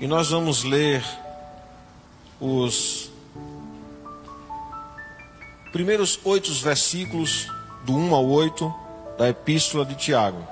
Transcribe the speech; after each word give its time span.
E 0.00 0.06
nós 0.06 0.30
vamos 0.30 0.64
ler 0.64 1.04
os 2.40 3.10
primeiros 5.70 6.18
oito 6.24 6.50
versículos, 6.54 7.46
do 7.84 7.94
1 7.94 8.14
ao 8.14 8.26
8, 8.26 8.74
da 9.18 9.28
Epístola 9.28 9.84
de 9.84 9.94
Tiago. 9.94 10.42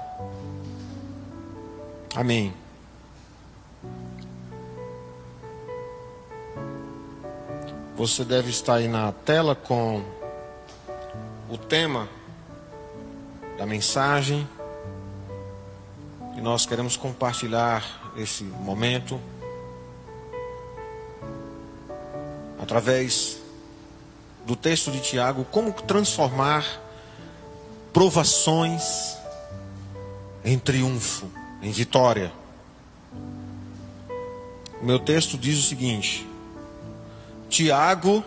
Amém. 2.15 2.53
Você 7.97 8.27
deve 8.27 8.51
estar 8.51 8.75
aí 8.75 8.87
na 8.87 9.13
tela 9.13 9.55
com 9.55 10.05
o 11.49 11.57
tema 11.57 12.07
da 13.57 13.65
mensagem. 13.65 14.47
E 16.37 16.41
nós 16.43 16.67
queremos 16.67 16.99
compartilhar 16.99 18.13
esse 18.15 18.45
momento 18.45 19.19
através 22.69 23.39
do 24.45 24.55
texto 24.55 24.91
de 24.91 25.01
Tiago, 25.01 25.47
como 25.51 25.73
transformar 25.73 26.67
provações 27.95 29.17
em 30.45 30.59
triunfo, 30.59 31.31
em 31.63 31.71
vitória. 31.71 32.31
O 34.83 34.85
meu 34.85 34.99
texto 34.99 35.39
diz 35.39 35.59
o 35.59 35.63
seguinte: 35.63 36.29
Tiago, 37.49 38.23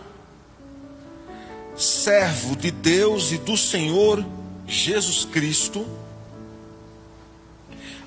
servo 1.77 2.55
de 2.55 2.71
Deus 2.71 3.32
e 3.32 3.38
do 3.38 3.55
Senhor 3.55 4.26
Jesus 4.68 5.23
Cristo, 5.23 5.85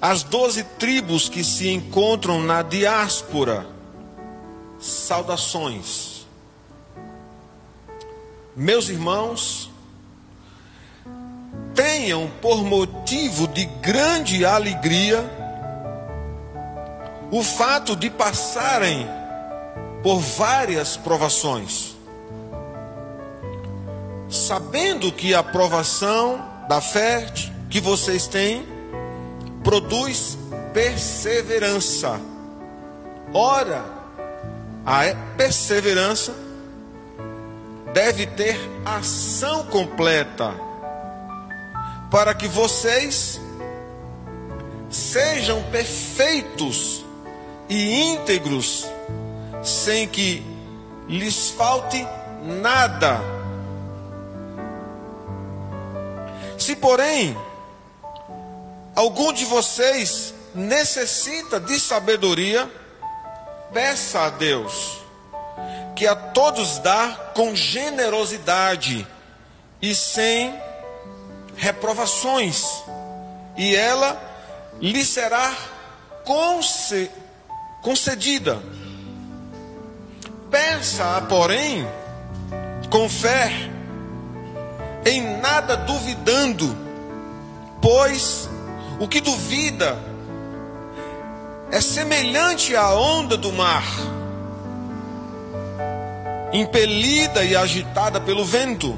as 0.03 0.25
doze 0.25 0.65
tribos 0.81 1.29
que 1.29 1.45
se 1.45 1.69
encontram 1.69 2.43
na 2.43 2.61
diáspora, 2.61 3.65
saudações. 4.81 6.14
Meus 8.57 8.89
irmãos, 8.89 9.69
tenham 11.75 12.31
por 12.41 12.63
motivo 12.63 13.49
de 13.49 13.65
grande 13.65 14.45
alegria 14.45 15.29
o 17.33 17.43
fato 17.43 17.97
de 17.97 18.09
passarem 18.09 19.09
por 20.05 20.21
várias 20.21 20.97
provações, 20.97 21.97
sabendo 24.31 25.11
que 25.11 25.35
a 25.35 25.43
provação 25.43 26.41
da 26.69 26.81
fé 26.81 27.27
que 27.69 27.81
vocês 27.81 28.29
têm 28.29 28.65
produz 29.65 30.39
perseverança. 30.73 32.21
Ora, 33.33 33.85
a 34.87 35.01
perseverança 35.37 36.44
deve 37.95 38.27
ter 38.27 38.59
ação 38.85 39.67
completa, 39.67 40.53
para 42.11 42.35
que 42.35 42.49
vocês 42.49 43.41
sejam 44.91 45.63
perfeitos 45.71 47.05
e 47.69 48.03
íntegros 48.13 48.85
sem 49.63 50.09
que 50.09 50.45
lhes 51.09 51.51
falte 51.51 52.05
nada. 52.43 53.21
Se, 56.59 56.75
porém, 56.75 57.37
algum 58.97 59.33
de 59.33 59.45
vocês 59.45 60.35
necessita 60.53 61.61
de 61.61 61.79
sabedoria, 61.79 62.69
peça 63.73 64.23
a 64.23 64.31
Deus, 64.31 65.04
que 65.95 66.07
a 66.07 66.15
todos 66.15 66.79
dá 66.79 67.33
com 67.35 67.55
generosidade 67.55 69.07
e 69.81 69.95
sem 69.95 70.55
reprovações, 71.57 72.65
e 73.57 73.75
ela 73.77 74.21
lhe 74.81 75.05
será 75.05 75.55
concedida. 77.83 78.61
Peça, 80.51 81.21
porém, 81.29 81.87
com 82.91 83.09
fé, 83.09 83.51
em 85.07 85.39
nada 85.39 85.77
duvidando, 85.77 86.77
pois 87.81 88.49
o 88.99 89.07
que 89.07 89.21
duvida 89.21 89.99
é 91.71 91.81
semelhante 91.81 92.75
à 92.75 92.95
onda 92.95 93.37
do 93.37 93.53
mar, 93.53 93.85
impelida 96.55 97.45
e 97.45 97.57
agitada 97.57 98.21
pelo 98.21 98.45
vento. 98.45 98.97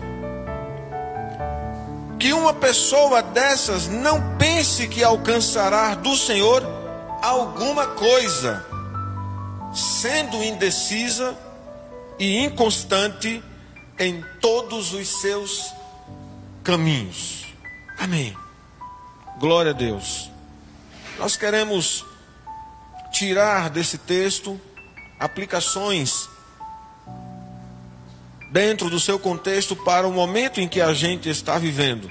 Que 2.19 2.33
uma 2.33 2.53
pessoa 2.53 3.22
dessas 3.22 3.89
não 3.89 4.37
pense 4.37 4.87
que 4.87 5.03
alcançará 5.03 5.94
do 5.94 6.15
Senhor 6.17 6.62
alguma 7.22 7.87
coisa, 7.89 8.65
sendo 9.75 10.43
indecisa 10.44 11.37
e 12.19 12.44
inconstante 12.44 13.43
em 13.99 14.23
todos 14.41 14.93
os 14.93 15.21
seus 15.21 15.73
caminhos. 16.62 17.47
Amém. 17.99 18.37
Glória 19.38 19.71
a 19.71 19.75
Deus. 19.75 20.31
Nós 21.19 21.37
queremos 21.37 22.05
tirar 23.11 23.71
desse 23.71 23.97
texto 23.97 24.61
aplicações 25.19 26.28
dentro 28.50 28.88
do 28.88 29.00
seu 29.00 29.18
contexto 29.18 29.74
para 29.74 30.06
o 30.06 30.12
momento 30.12 30.60
em 30.60 30.68
que 30.68 30.80
a 30.80 30.92
gente 30.92 31.28
está 31.28 31.58
vivendo. 31.58 32.10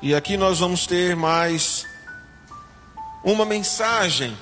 E 0.00 0.14
aqui 0.14 0.36
nós 0.36 0.58
vamos 0.58 0.86
ter 0.86 1.14
mais 1.14 1.86
uma 3.22 3.44
mensagem 3.44 4.36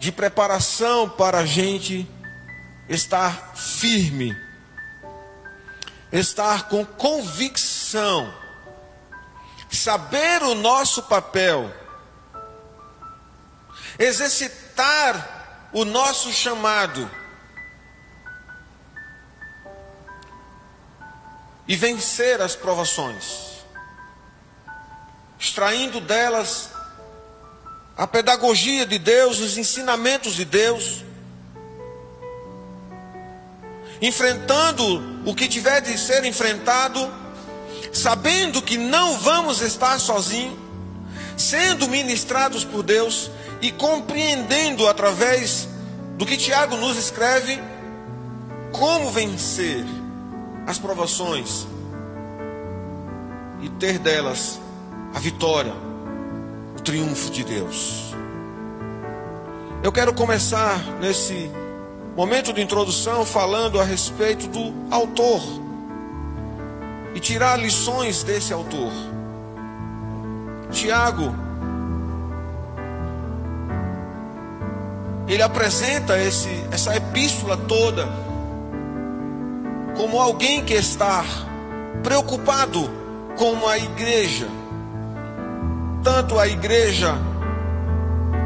de 0.00 0.10
preparação 0.10 1.08
para 1.08 1.38
a 1.38 1.46
gente 1.46 2.08
estar 2.88 3.54
firme, 3.54 4.36
estar 6.10 6.68
com 6.68 6.84
convicção, 6.84 8.32
saber 9.70 10.42
o 10.42 10.54
nosso 10.54 11.02
papel, 11.04 11.72
exercitar 13.98 15.68
o 15.72 15.84
nosso 15.84 16.32
chamado 16.32 17.08
e 21.68 21.76
vencer 21.76 22.40
as 22.40 22.56
provações, 22.56 23.58
extraindo 25.38 26.00
delas 26.00 26.70
a 27.94 28.06
pedagogia 28.06 28.86
de 28.86 28.98
Deus, 28.98 29.38
os 29.38 29.58
ensinamentos 29.58 30.34
de 30.34 30.46
Deus, 30.46 31.04
enfrentando 34.00 35.20
o 35.28 35.34
que 35.34 35.46
tiver 35.46 35.82
de 35.82 35.98
ser 35.98 36.24
enfrentado, 36.24 37.12
sabendo 37.92 38.62
que 38.62 38.78
não 38.78 39.18
vamos 39.18 39.60
estar 39.60 39.98
sozinhos, 40.00 40.58
sendo 41.36 41.86
ministrados 41.88 42.64
por 42.64 42.82
Deus 42.82 43.30
e 43.60 43.70
compreendendo 43.70 44.88
através 44.88 45.68
do 46.16 46.24
que 46.24 46.36
Tiago 46.36 46.76
nos 46.76 46.96
escreve 46.96 47.60
como 48.72 49.10
vencer 49.10 49.84
as 50.68 50.78
provações 50.78 51.66
e 53.62 53.70
ter 53.70 53.98
delas 53.98 54.60
a 55.14 55.18
vitória 55.18 55.72
triunfo 56.84 57.30
de 57.30 57.42
Deus. 57.42 58.14
Eu 59.82 59.90
quero 59.90 60.12
começar 60.12 60.78
nesse 61.00 61.50
momento 62.14 62.52
de 62.52 62.60
introdução 62.60 63.24
falando 63.24 63.80
a 63.80 63.84
respeito 63.84 64.46
do 64.46 64.74
autor 64.90 65.40
e 67.14 67.20
tirar 67.20 67.56
lições 67.58 68.22
desse 68.22 68.52
autor. 68.52 68.92
Tiago, 70.70 71.34
ele 75.26 75.42
apresenta 75.42 76.18
esse, 76.20 76.50
essa 76.70 76.94
epístola 76.94 77.56
toda 77.56 78.27
como 79.98 80.18
alguém 80.18 80.64
que 80.64 80.72
está 80.72 81.22
preocupado 82.02 82.88
com 83.36 83.68
a 83.68 83.76
igreja 83.76 84.48
tanto 86.02 86.38
a 86.38 86.46
igreja 86.46 87.14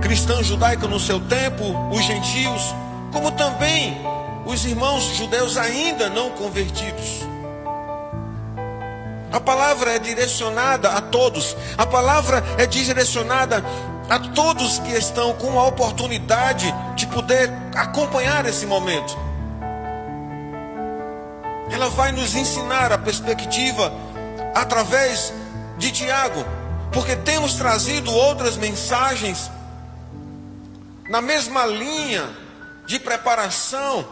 cristã 0.01 0.43
judaica 0.43 0.89
no 0.89 0.99
seu 0.99 1.21
tempo, 1.21 1.63
os 1.93 2.03
gentios, 2.03 2.75
como 3.13 3.31
também 3.31 3.97
os 4.45 4.65
irmãos 4.65 5.05
judeus 5.17 5.57
ainda 5.57 6.11
não 6.11 6.31
convertidos. 6.31 7.21
A 9.31 9.39
palavra 9.39 9.93
é 9.93 9.99
direcionada 9.99 10.91
a 10.91 11.01
todos, 11.01 11.57
a 11.79 11.87
palavra 11.87 12.43
é 12.59 12.67
direcionada 12.67 13.65
a 14.09 14.19
todos 14.19 14.79
que 14.81 14.93
estão 14.93 15.35
com 15.35 15.59
a 15.59 15.67
oportunidade 15.67 16.75
de 16.97 17.07
poder 17.07 17.49
acompanhar 17.75 18.45
esse 18.45 18.67
momento. 18.67 19.17
Ela 21.73 21.89
vai 21.89 22.13
nos 22.13 22.35
ensinar 22.35 22.93
a 22.93 22.99
perspectiva 22.99 23.91
através 24.55 25.33
de 25.79 25.91
Tiago, 25.91 26.45
porque 26.93 27.17
temos 27.17 27.55
trazido 27.55 28.13
outras 28.13 28.59
mensagens 28.59 29.51
na 31.09 31.23
mesma 31.23 31.65
linha 31.65 32.29
de 32.85 32.99
preparação, 32.99 34.07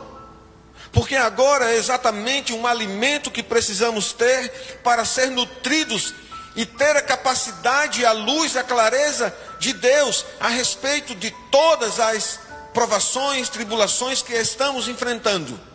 porque 0.91 1.15
agora 1.15 1.71
é 1.71 1.77
exatamente 1.77 2.55
um 2.55 2.67
alimento 2.67 3.31
que 3.31 3.43
precisamos 3.43 4.15
ter 4.15 4.81
para 4.83 5.05
ser 5.05 5.31
nutridos 5.31 6.15
e 6.57 6.65
ter 6.65 6.97
a 6.97 7.03
capacidade, 7.03 8.07
a 8.07 8.13
luz, 8.13 8.57
a 8.57 8.65
clareza 8.65 9.35
de 9.59 9.75
Deus 9.75 10.25
a 10.41 10.49
respeito 10.49 11.15
de 11.15 11.31
todas 11.51 12.01
as 12.01 12.41
provações, 12.73 13.51
tribulações 13.51 14.23
que 14.23 14.33
estamos 14.33 14.89
enfrentando. 14.89 15.70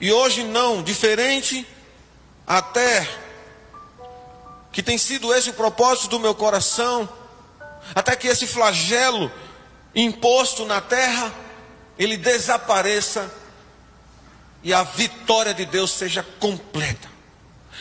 E 0.00 0.10
hoje 0.12 0.44
não, 0.44 0.82
diferente 0.82 1.66
até 2.46 3.06
que 4.72 4.82
tem 4.82 4.96
sido 4.96 5.32
esse 5.34 5.50
o 5.50 5.54
propósito 5.54 6.08
do 6.08 6.20
meu 6.20 6.34
coração, 6.34 7.08
até 7.94 8.16
que 8.16 8.28
esse 8.28 8.46
flagelo 8.46 9.30
imposto 9.94 10.64
na 10.64 10.80
terra 10.80 11.32
ele 11.98 12.16
desapareça 12.16 13.30
e 14.62 14.72
a 14.72 14.82
vitória 14.82 15.52
de 15.52 15.64
Deus 15.64 15.90
seja 15.90 16.22
completa. 16.38 17.08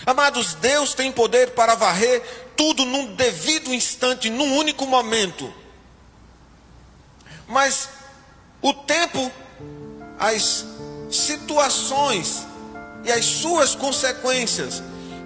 Amados, 0.06 0.54
Deus 0.56 0.94
tem 0.94 1.12
poder 1.12 1.52
para 1.52 1.76
varrer 1.76 2.22
tudo 2.56 2.86
num 2.86 3.16
devido 3.16 3.74
instante, 3.74 4.30
num 4.30 4.58
único 4.58 4.86
momento. 4.86 5.54
Mas 7.48 7.90
o 8.62 8.74
tempo, 8.74 9.32
as 10.18 10.66
situações 11.10 12.46
e 13.04 13.12
as 13.12 13.26
suas 13.26 13.76
consequências, 13.76 14.84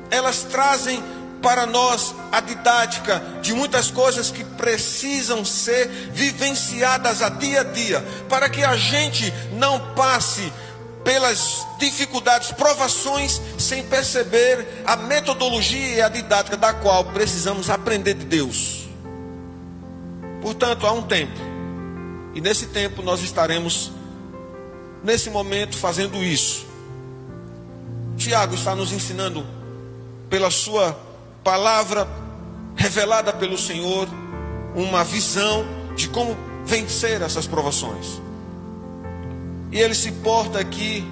elas 0.09 0.43
trazem 0.43 1.03
para 1.41 1.65
nós 1.65 2.15
a 2.31 2.39
didática 2.39 3.21
de 3.41 3.53
muitas 3.53 3.91
coisas 3.91 4.31
que 4.31 4.45
precisam 4.45 5.43
ser 5.43 5.87
vivenciadas 6.13 7.21
a 7.21 7.27
dia 7.27 7.61
a 7.61 7.63
dia, 7.63 8.01
para 8.29 8.49
que 8.49 8.63
a 8.63 8.77
gente 8.77 9.31
não 9.51 9.93
passe 9.93 10.51
pelas 11.03 11.67
dificuldades, 11.77 12.53
provações, 12.53 13.41
sem 13.59 13.83
perceber 13.83 14.83
a 14.85 14.95
metodologia 14.95 15.95
e 15.95 16.01
a 16.01 16.07
didática 16.07 16.55
da 16.55 16.73
qual 16.73 17.03
precisamos 17.05 17.69
aprender 17.69 18.13
de 18.13 18.25
Deus. 18.25 18.87
Portanto, 20.41 20.87
há 20.87 20.93
um 20.93 21.01
tempo, 21.01 21.39
e 22.33 22.39
nesse 22.39 22.67
tempo 22.67 23.01
nós 23.01 23.21
estaremos, 23.21 23.91
nesse 25.03 25.29
momento, 25.29 25.77
fazendo 25.77 26.23
isso. 26.23 26.65
Tiago 28.17 28.55
está 28.55 28.75
nos 28.75 28.91
ensinando, 28.91 29.45
pela 30.29 30.49
sua 30.49 30.97
palavra 31.43 32.07
revelada 32.75 33.33
pelo 33.33 33.57
Senhor, 33.57 34.07
uma 34.75 35.03
visão 35.03 35.65
de 35.95 36.07
como 36.09 36.35
vencer 36.65 37.21
essas 37.21 37.45
provações. 37.45 38.21
E 39.71 39.79
ele 39.79 39.93
se 39.93 40.11
porta 40.11 40.59
aqui, 40.59 41.05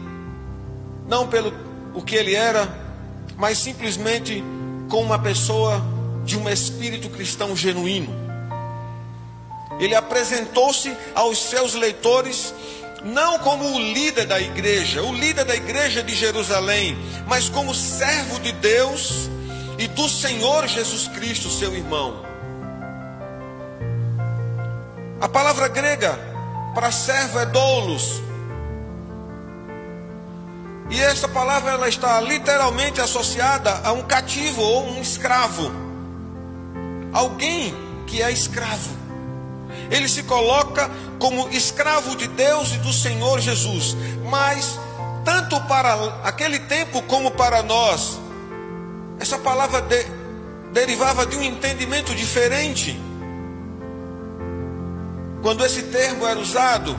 não 1.07 1.27
pelo 1.27 1.53
o 1.93 2.01
que 2.01 2.15
ele 2.15 2.33
era, 2.33 2.67
mas 3.37 3.57
simplesmente 3.57 4.43
como 4.89 5.03
uma 5.03 5.19
pessoa 5.19 5.81
de 6.23 6.37
um 6.37 6.47
espírito 6.49 7.09
cristão 7.09 7.55
genuíno. 7.55 8.21
Ele 9.79 9.95
apresentou-se 9.95 10.95
aos 11.15 11.39
seus 11.39 11.73
leitores 11.73 12.53
não 13.03 13.39
como 13.39 13.65
o 13.75 13.79
líder 13.79 14.25
da 14.25 14.39
igreja, 14.39 15.01
o 15.01 15.13
líder 15.13 15.45
da 15.45 15.55
igreja 15.55 16.03
de 16.03 16.13
Jerusalém, 16.13 16.97
mas 17.27 17.49
como 17.49 17.73
servo 17.73 18.39
de 18.39 18.51
Deus 18.51 19.29
e 19.77 19.87
do 19.87 20.07
Senhor 20.07 20.67
Jesus 20.67 21.07
Cristo, 21.07 21.49
seu 21.49 21.73
irmão. 21.75 22.23
A 25.19 25.27
palavra 25.27 25.67
grega 25.67 26.17
para 26.73 26.91
servo 26.91 27.39
é 27.39 27.45
doulos, 27.45 28.21
e 30.91 30.99
essa 30.99 31.27
palavra 31.27 31.71
ela 31.71 31.87
está 31.87 32.19
literalmente 32.19 32.99
associada 32.99 33.79
a 33.81 33.93
um 33.93 34.01
cativo 34.01 34.61
ou 34.61 34.89
um 34.89 35.01
escravo. 35.01 35.71
Alguém 37.13 37.73
que 38.05 38.21
é 38.21 38.29
escravo. 38.29 39.00
Ele 39.91 40.07
se 40.07 40.23
coloca 40.23 40.89
como 41.19 41.49
escravo 41.49 42.15
de 42.15 42.27
Deus 42.27 42.73
e 42.73 42.77
do 42.77 42.91
Senhor 42.91 43.39
Jesus. 43.39 43.95
Mas 44.29 44.79
tanto 45.23 45.59
para 45.61 45.93
aquele 46.23 46.59
tempo 46.59 47.01
como 47.03 47.29
para 47.31 47.61
nós, 47.61 48.19
essa 49.19 49.37
palavra 49.37 49.81
de, 49.81 50.03
derivava 50.73 51.25
de 51.25 51.35
um 51.35 51.43
entendimento 51.43 52.15
diferente. 52.15 52.99
Quando 55.41 55.63
esse 55.65 55.83
termo 55.83 56.25
era 56.25 56.39
usado 56.39 56.97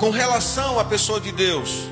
com 0.00 0.08
relação 0.08 0.80
à 0.80 0.84
pessoa 0.84 1.20
de 1.20 1.30
Deus. 1.30 1.90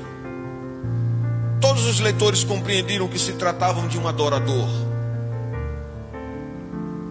Todos 1.61 1.85
os 1.85 1.99
leitores 1.99 2.43
compreenderam 2.43 3.07
que 3.07 3.19
se 3.19 3.33
tratavam 3.33 3.87
de 3.87 3.99
um 3.99 4.07
adorador. 4.07 4.88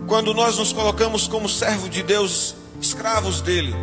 Quando 0.09 0.33
nós 0.33 0.57
nos 0.57 0.73
colocamos 0.73 1.29
como 1.29 1.51
servo 1.51 1.87
de 1.87 2.03
Deus, 2.03 2.55
escravos 2.81 3.43
dele, 3.43 3.75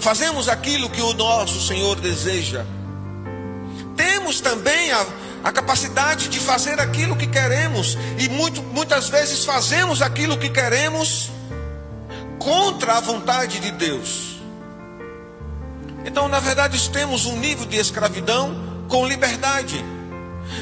fazemos 0.00 0.48
aquilo 0.48 0.88
que 0.88 1.02
o 1.02 1.12
nosso 1.12 1.60
Senhor 1.60 2.00
deseja. 2.00 2.64
Temos 3.94 4.40
também 4.40 4.90
a, 4.90 5.06
a 5.44 5.52
capacidade 5.52 6.28
de 6.28 6.40
fazer 6.40 6.80
aquilo 6.80 7.14
que 7.14 7.26
queremos, 7.26 7.98
e 8.18 8.30
muito, 8.30 8.62
muitas 8.62 9.10
vezes 9.10 9.44
fazemos 9.44 10.00
aquilo 10.00 10.38
que 10.38 10.48
queremos 10.48 11.30
contra 12.38 12.94
a 12.94 13.00
vontade 13.00 13.60
de 13.60 13.70
Deus. 13.70 14.40
Então, 16.06 16.26
na 16.26 16.40
verdade, 16.40 16.90
temos 16.90 17.26
um 17.26 17.36
nível 17.36 17.66
de 17.66 17.76
escravidão 17.76 18.56
com 18.88 19.06
liberdade. 19.06 19.84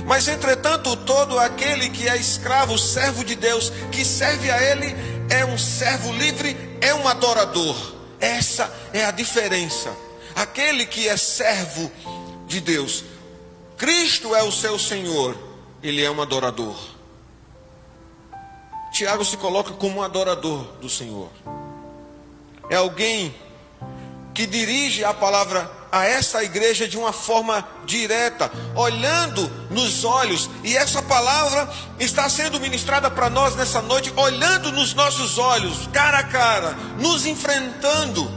Mas, 0.06 0.28
entretanto, 0.28 0.96
todo 0.96 1.38
aquele 1.38 1.88
que 1.90 2.08
é 2.08 2.16
escravo, 2.16 2.78
servo 2.78 3.24
de 3.24 3.34
Deus, 3.34 3.70
que 3.90 4.04
serve 4.04 4.50
a 4.50 4.62
Ele, 4.62 4.94
é 5.28 5.44
um 5.44 5.58
servo 5.58 6.12
livre, 6.12 6.56
é 6.80 6.94
um 6.94 7.06
adorador. 7.06 7.76
Essa 8.20 8.72
é 8.92 9.04
a 9.04 9.10
diferença. 9.10 9.94
Aquele 10.34 10.86
que 10.86 11.08
é 11.08 11.16
servo 11.16 11.90
de 12.46 12.60
Deus, 12.60 13.04
Cristo 13.76 14.34
é 14.34 14.42
o 14.42 14.52
seu 14.52 14.78
Senhor, 14.78 15.36
ele 15.82 16.04
é 16.04 16.10
um 16.10 16.20
adorador. 16.20 16.76
Tiago 18.92 19.24
se 19.24 19.36
coloca 19.36 19.72
como 19.72 19.98
um 19.98 20.02
adorador 20.02 20.64
do 20.80 20.88
Senhor. 20.88 21.30
É 22.68 22.76
alguém 22.76 23.34
que 24.34 24.46
dirige 24.46 25.04
a 25.04 25.14
palavra 25.14 25.79
a 25.92 26.04
essa 26.04 26.42
igreja 26.44 26.86
de 26.86 26.96
uma 26.96 27.12
forma 27.12 27.66
direta, 27.84 28.50
olhando 28.74 29.50
nos 29.70 30.04
olhos, 30.04 30.48
e 30.62 30.76
essa 30.76 31.02
palavra 31.02 31.68
está 31.98 32.28
sendo 32.28 32.60
ministrada 32.60 33.10
para 33.10 33.28
nós 33.28 33.56
nessa 33.56 33.82
noite, 33.82 34.12
olhando 34.16 34.70
nos 34.72 34.94
nossos 34.94 35.38
olhos, 35.38 35.88
cara 35.92 36.18
a 36.18 36.24
cara, 36.24 36.76
nos 36.98 37.26
enfrentando 37.26 38.30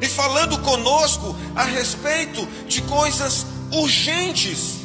e 0.00 0.08
falando 0.08 0.58
conosco 0.58 1.34
a 1.54 1.64
respeito 1.64 2.46
de 2.66 2.82
coisas 2.82 3.46
urgentes. 3.72 4.84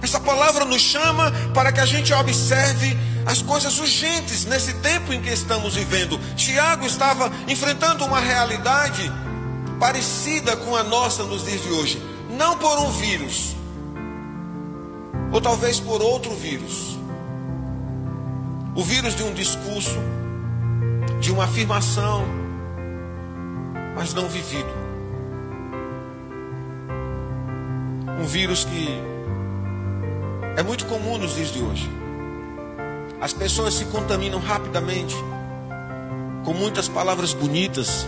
Essa 0.00 0.20
palavra 0.20 0.64
nos 0.64 0.80
chama 0.80 1.32
para 1.52 1.72
que 1.72 1.80
a 1.80 1.86
gente 1.86 2.12
observe 2.12 2.96
as 3.26 3.42
coisas 3.42 3.78
urgentes 3.78 4.44
nesse 4.44 4.72
tempo 4.74 5.12
em 5.12 5.20
que 5.20 5.30
estamos 5.30 5.74
vivendo. 5.74 6.18
Tiago 6.36 6.86
estava 6.86 7.30
enfrentando 7.48 8.04
uma 8.04 8.20
realidade 8.20 9.12
parecida 9.78 10.56
com 10.56 10.76
a 10.76 10.82
nossa 10.82 11.22
nos 11.24 11.44
dias 11.44 11.62
de 11.62 11.70
hoje, 11.70 12.02
não 12.30 12.56
por 12.58 12.78
um 12.78 12.90
vírus, 12.90 13.56
ou 15.32 15.40
talvez 15.40 15.78
por 15.78 16.02
outro 16.02 16.34
vírus. 16.34 16.98
O 18.74 18.82
vírus 18.82 19.14
de 19.14 19.22
um 19.22 19.32
discurso, 19.32 19.98
de 21.20 21.32
uma 21.32 21.44
afirmação, 21.44 22.24
mas 23.96 24.14
não 24.14 24.28
vivido. 24.28 24.68
Um 28.20 28.24
vírus 28.24 28.64
que 28.64 28.88
é 30.56 30.62
muito 30.62 30.86
comum 30.86 31.18
nos 31.18 31.34
dias 31.34 31.52
de 31.52 31.62
hoje. 31.62 31.88
As 33.20 33.32
pessoas 33.32 33.74
se 33.74 33.84
contaminam 33.86 34.38
rapidamente 34.38 35.16
com 36.44 36.54
muitas 36.54 36.88
palavras 36.88 37.32
bonitas, 37.32 38.06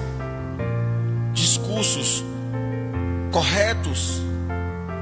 discursos 1.33 2.25
corretos, 3.31 4.21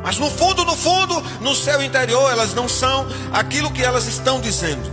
Mas 0.03 0.17
no 0.19 0.31
fundo, 0.31 0.65
no 0.65 0.75
fundo, 0.77 1.21
no 1.41 1.55
seu 1.55 1.83
interior, 1.83 2.31
elas 2.31 2.55
não 2.55 2.69
são 2.69 3.07
aquilo 3.33 3.71
que 3.71 3.83
elas 3.83 4.07
estão 4.07 4.41
dizendo. 4.41 4.91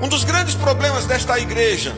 Um 0.00 0.08
dos 0.08 0.22
grandes 0.22 0.54
problemas 0.54 1.06
desta 1.06 1.38
igreja, 1.40 1.92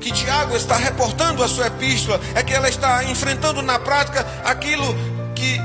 que 0.00 0.12
Tiago 0.12 0.56
está 0.56 0.76
reportando 0.76 1.42
a 1.42 1.48
sua 1.48 1.66
epístola, 1.66 2.20
é 2.34 2.42
que 2.42 2.54
ela 2.54 2.68
está 2.68 3.04
enfrentando 3.04 3.60
na 3.62 3.78
prática 3.78 4.24
aquilo 4.44 4.86
que 5.34 5.60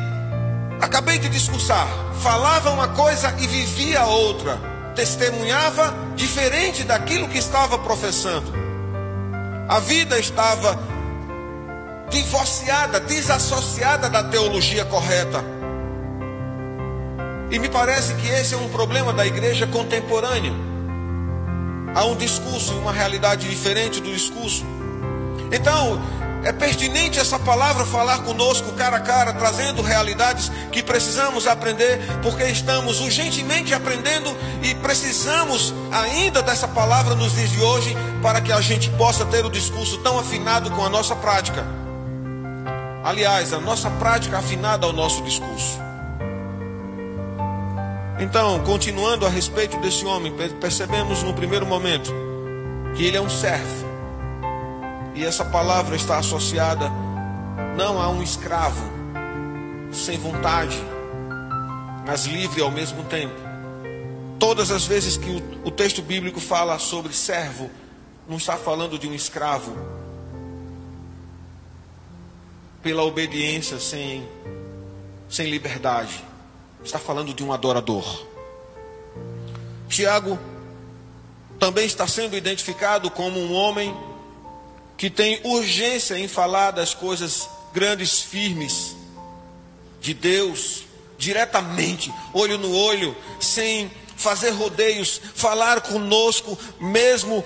acabei 0.82 1.18
de 1.18 1.30
discursar. 1.30 1.88
Falava 2.22 2.72
uma 2.72 2.90
coisa 2.90 3.34
e 3.40 3.48
vivia 3.48 4.06
outra. 4.06 4.60
Testemunhava 4.96 5.94
diferente 6.16 6.84
daquilo 6.84 7.30
que 7.30 7.38
estava 7.38 7.78
professando. 7.78 8.52
A 9.70 9.80
vida 9.80 10.20
estava 10.20 10.78
divorciada, 12.14 13.00
desassociada 13.00 14.08
da 14.08 14.24
teologia 14.24 14.86
correta. 14.86 15.44
E 17.50 17.58
me 17.58 17.68
parece 17.68 18.14
que 18.16 18.28
esse 18.28 18.54
é 18.54 18.58
um 18.58 18.70
problema 18.70 19.12
da 19.12 19.26
igreja 19.26 19.66
contemporânea. 19.66 20.54
Há 21.96 22.06
um 22.06 22.16
discurso, 22.16 22.76
uma 22.76 22.92
realidade 22.92 23.50
diferente 23.50 24.00
do 24.00 24.14
discurso. 24.14 24.64
Então, 25.52 26.00
é 26.44 26.52
pertinente 26.52 27.20
essa 27.20 27.40
palavra 27.40 27.84
falar 27.84 28.20
conosco 28.20 28.74
cara 28.74 28.98
a 28.98 29.00
cara, 29.00 29.34
trazendo 29.34 29.82
realidades 29.82 30.52
que 30.72 30.84
precisamos 30.84 31.48
aprender, 31.48 32.00
porque 32.22 32.44
estamos 32.44 33.02
urgentemente 33.02 33.74
aprendendo 33.74 34.36
e 34.62 34.76
precisamos 34.76 35.74
ainda 35.92 36.44
dessa 36.44 36.68
palavra 36.68 37.16
nos 37.16 37.34
dias 37.34 37.50
de 37.50 37.62
hoje, 37.62 37.98
para 38.22 38.40
que 38.40 38.52
a 38.52 38.62
gente 38.62 38.90
possa 38.92 39.26
ter 39.26 39.44
o 39.46 39.50
discurso 39.50 39.98
tão 40.00 40.20
afinado 40.20 40.70
com 40.72 40.86
a 40.86 40.90
nossa 40.90 41.16
prática. 41.16 41.83
Aliás, 43.04 43.52
a 43.52 43.60
nossa 43.60 43.90
prática 43.92 44.38
afinada 44.38 44.86
ao 44.86 44.94
nosso 44.94 45.22
discurso. 45.24 45.78
Então, 48.20 48.64
continuando 48.64 49.26
a 49.26 49.30
respeito 49.30 49.78
desse 49.78 50.06
homem, 50.06 50.34
percebemos 50.62 51.22
no 51.24 51.34
primeiro 51.34 51.66
momento 51.66 52.14
que 52.96 53.04
ele 53.06 53.18
é 53.18 53.22
um 53.22 53.30
servo 53.30 53.94
e 55.16 55.24
essa 55.24 55.46
palavra 55.46 55.96
está 55.96 56.18
associada 56.18 56.90
não 57.76 58.02
a 58.02 58.10
um 58.10 58.24
escravo, 58.24 58.84
sem 59.92 60.18
vontade, 60.18 60.78
mas 62.06 62.26
livre 62.26 62.62
ao 62.62 62.72
mesmo 62.72 63.04
tempo. 63.04 63.36
Todas 64.40 64.72
as 64.72 64.86
vezes 64.86 65.18
que 65.18 65.44
o, 65.64 65.72
texto 65.72 66.02
bíblico 66.02 66.40
fala 66.40 66.78
sobre 66.80 67.14
servo, 67.14 67.70
não 68.28 68.38
está 68.38 68.58
falando 68.58 68.98
de 68.98 69.08
um 69.08 69.14
escravo 69.14 69.76
pela 72.84 73.04
obediência 73.04 73.80
sem, 73.80 74.28
sem 75.30 75.50
liberdade. 75.50 76.24
Está 76.84 77.00
falando 77.00 77.34
de 77.34 77.42
um 77.44 77.54
adorador. 77.54 78.28
Tiago 79.88 80.38
também 81.58 81.86
está 81.86 82.06
sendo 82.06 82.36
identificado 82.36 83.10
como 83.10 83.40
um 83.40 83.54
homem 83.54 83.96
que 84.98 85.10
tem 85.10 85.40
urgência 85.46 86.20
em 86.20 86.28
falar 86.28 86.72
das 86.72 86.94
coisas 86.94 87.50
grandes, 87.74 88.20
firmes 88.20 88.96
de 90.02 90.14
Deus, 90.14 90.84
diretamente, 91.18 92.14
olho 92.34 92.58
no 92.58 92.76
olho, 92.76 93.16
sem 93.40 93.90
fazer 94.18 94.50
rodeios, 94.50 95.22
falar 95.34 95.80
conosco, 95.82 96.58
mesmo 96.80 97.44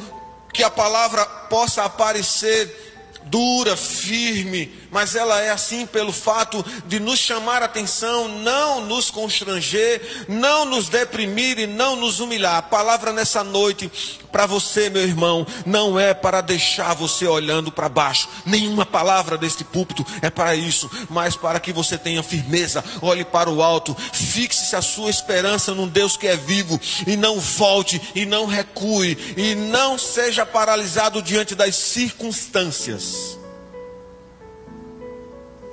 que 0.52 0.64
a 0.64 0.70
palavra 0.72 1.24
possa 1.26 1.84
aparecer 1.84 2.88
dura, 3.26 3.76
firme, 3.78 4.74
mas 4.92 5.16
ela 5.16 5.42
é 5.42 5.50
assim 5.50 5.86
pelo 5.86 6.12
fato 6.12 6.66
de 6.86 7.00
nos 7.00 7.20
chamar 7.20 7.64
atenção, 7.64 8.28
não 8.28 8.82
nos 8.86 9.10
constranger, 9.10 10.26
não 10.28 10.66
nos 10.66 10.90
deprimir 10.90 11.60
e 11.60 11.68
não 11.68 11.96
nos 11.96 12.20
humilhar. 12.20 12.56
A 12.56 12.62
palavra 12.62 13.12
nessa 13.12 13.44
noite 13.44 13.92
para 14.32 14.46
você, 14.46 14.90
meu 14.90 15.02
irmão, 15.02 15.48
não 15.66 16.00
é 16.00 16.14
para 16.14 16.42
deixar 16.42 16.94
você 16.94 17.26
olhando 17.26 17.72
para 17.72 17.90
baixo. 17.90 18.30
Nenhuma 18.46 18.86
palavra 18.86 19.38
deste 19.38 19.64
púlpito 19.64 20.06
é 20.22 20.30
para 20.30 20.56
isso, 20.56 20.90
mas 21.10 21.36
para 21.36 21.60
que 21.60 21.74
você 21.74 21.98
tenha 21.98 22.22
firmeza, 22.22 22.84
olhe 23.02 23.26
para 23.26 23.50
o 23.50 23.64
alto, 23.64 23.96
fixe 24.14 24.76
a 24.76 24.82
sua 24.82 25.10
esperança 25.10 25.74
num 25.74 25.88
Deus 25.88 26.18
que 26.18 26.28
é 26.28 26.36
vivo 26.36 26.80
e 27.06 27.16
não 27.16 27.40
volte 27.40 28.02
e 28.14 28.26
não 28.26 28.46
recue 28.46 29.18
e 29.36 29.56
não 29.56 29.98
seja 29.98 30.46
paralisado 30.46 31.22
diante 31.22 31.56
das 31.56 31.76
circunstâncias. 31.76 33.37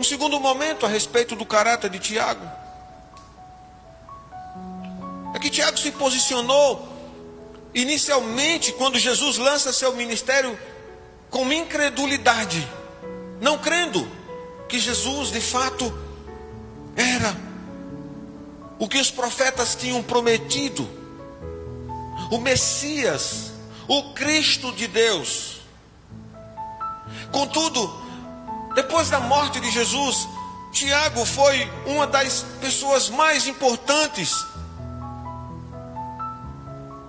Um 0.04 0.06
segundo 0.06 0.38
momento 0.38 0.84
a 0.84 0.88
respeito 0.90 1.34
do 1.34 1.46
caráter 1.46 1.88
de 1.88 1.98
Tiago. 1.98 2.46
É 5.34 5.38
que 5.38 5.48
Tiago 5.48 5.78
se 5.78 5.90
posicionou 5.92 6.86
inicialmente, 7.74 8.70
quando 8.72 8.98
Jesus 8.98 9.38
lança 9.38 9.72
seu 9.72 9.94
ministério, 9.96 10.58
com 11.30 11.50
incredulidade, 11.50 12.68
não 13.40 13.56
crendo 13.56 14.06
que 14.68 14.78
Jesus 14.78 15.32
de 15.32 15.40
fato 15.40 15.86
era 16.94 17.34
o 18.78 18.86
que 18.86 18.98
os 18.98 19.10
profetas 19.10 19.74
tinham 19.74 20.02
prometido, 20.02 20.86
o 22.30 22.36
Messias, 22.36 23.52
o 23.88 24.12
Cristo 24.12 24.70
de 24.70 24.86
Deus. 24.86 25.62
Contudo, 27.32 28.03
depois 28.74 29.08
da 29.10 29.20
morte 29.20 29.60
de 29.60 29.70
Jesus, 29.70 30.28
Tiago 30.72 31.24
foi 31.24 31.70
uma 31.86 32.06
das 32.06 32.44
pessoas 32.60 33.08
mais 33.08 33.46
importantes 33.46 34.44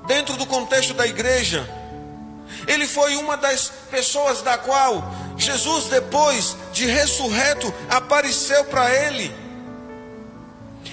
dentro 0.06 0.38
do 0.38 0.46
contexto 0.46 0.94
da 0.94 1.08
igreja. 1.08 1.68
Ele 2.68 2.88
foi 2.88 3.16
uma 3.16 3.36
das 3.36 3.72
pessoas 3.90 4.42
da 4.42 4.58
qual 4.58 5.12
Jesus, 5.38 5.86
depois 5.86 6.56
de 6.72 6.86
ressurreto, 6.86 7.74
apareceu 7.90 8.64
para 8.66 8.90
ele. 8.94 9.46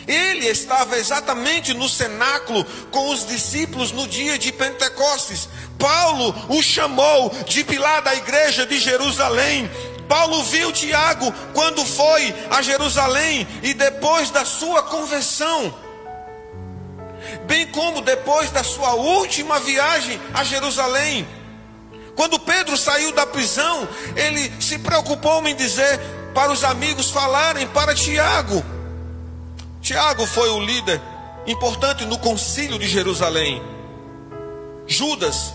Ele 0.07 0.47
estava 0.49 0.99
exatamente 0.99 1.73
no 1.75 1.89
cenáculo 1.89 2.65
com 2.91 3.11
os 3.11 3.27
discípulos 3.27 3.93
no 3.93 4.09
dia 4.09 4.37
de 4.37 4.51
Pentecostes. 4.51 5.49
Paulo 5.79 6.35
o 6.49 6.63
chamou 6.63 7.31
de 7.47 7.63
pilar 7.63 8.03
da 8.03 8.15
igreja 8.15 8.67
de 8.67 8.79
Jerusalém. 8.81 9.71
Paulo 10.13 10.43
viu 10.43 10.71
Tiago 10.71 11.33
quando 11.55 11.83
foi 11.87 12.35
a 12.51 12.61
Jerusalém 12.61 13.49
e 13.63 13.73
depois 13.73 14.29
da 14.29 14.45
sua 14.45 14.83
conversão 14.83 15.75
bem 17.47 17.67
como 17.69 18.03
depois 18.03 18.51
da 18.51 18.63
sua 18.63 18.93
última 18.93 19.59
viagem 19.61 20.21
a 20.35 20.45
Jerusalém. 20.45 21.27
Quando 22.15 22.39
Pedro 22.39 22.77
saiu 22.77 23.13
da 23.13 23.27
prisão, 23.27 23.89
ele 24.15 24.53
se 24.61 24.79
preocupou 24.81 25.49
em 25.49 25.57
dizer 25.57 25.99
para 26.35 26.53
os 26.53 26.63
amigos 26.63 27.11
falarem 27.11 27.67
para 27.69 27.95
Tiago. 27.95 28.63
Tiago 29.81 30.27
foi 30.27 30.51
o 30.51 30.61
líder 30.61 31.01
importante 31.47 32.05
no 32.05 32.19
concílio 32.19 32.79
de 32.79 32.87
Jerusalém. 32.87 33.63
Judas, 34.87 35.55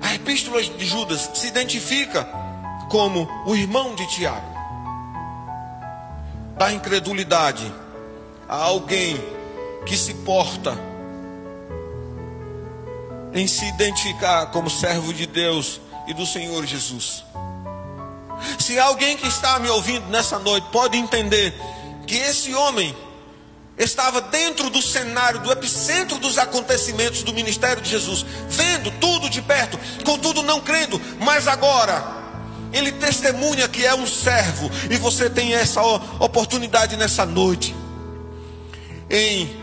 a 0.00 0.14
epístola 0.14 0.62
de 0.62 0.86
Judas 0.86 1.28
se 1.34 1.48
identifica 1.48 2.51
como 2.92 3.26
o 3.46 3.56
irmão 3.56 3.94
de 3.94 4.06
Tiago. 4.06 4.52
Da 6.58 6.70
incredulidade 6.70 7.74
a 8.46 8.56
alguém 8.56 9.18
que 9.86 9.96
se 9.96 10.12
porta 10.12 10.78
em 13.32 13.46
se 13.46 13.64
identificar 13.64 14.44
como 14.50 14.68
servo 14.68 15.10
de 15.14 15.24
Deus 15.24 15.80
e 16.06 16.12
do 16.12 16.26
Senhor 16.26 16.66
Jesus. 16.66 17.24
Se 18.58 18.78
alguém 18.78 19.16
que 19.16 19.26
está 19.26 19.58
me 19.58 19.70
ouvindo 19.70 20.06
nessa 20.08 20.38
noite 20.38 20.66
pode 20.70 20.98
entender 20.98 21.58
que 22.06 22.18
esse 22.18 22.52
homem 22.54 22.94
estava 23.78 24.20
dentro 24.20 24.68
do 24.68 24.82
cenário, 24.82 25.40
do 25.40 25.50
epicentro 25.50 26.18
dos 26.18 26.36
acontecimentos 26.36 27.22
do 27.22 27.32
ministério 27.32 27.80
de 27.80 27.88
Jesus, 27.88 28.22
vendo 28.50 28.90
tudo 29.00 29.30
de 29.30 29.40
perto, 29.40 29.78
contudo 30.04 30.42
não 30.42 30.60
crendo, 30.60 31.00
mas 31.18 31.48
agora 31.48 32.20
ele 32.72 32.92
testemunha 32.92 33.68
que 33.68 33.84
é 33.84 33.94
um 33.94 34.06
servo, 34.06 34.70
e 34.90 34.96
você 34.96 35.28
tem 35.28 35.54
essa 35.54 35.82
oportunidade 36.18 36.96
nessa 36.96 37.26
noite 37.26 37.74
em 39.10 39.62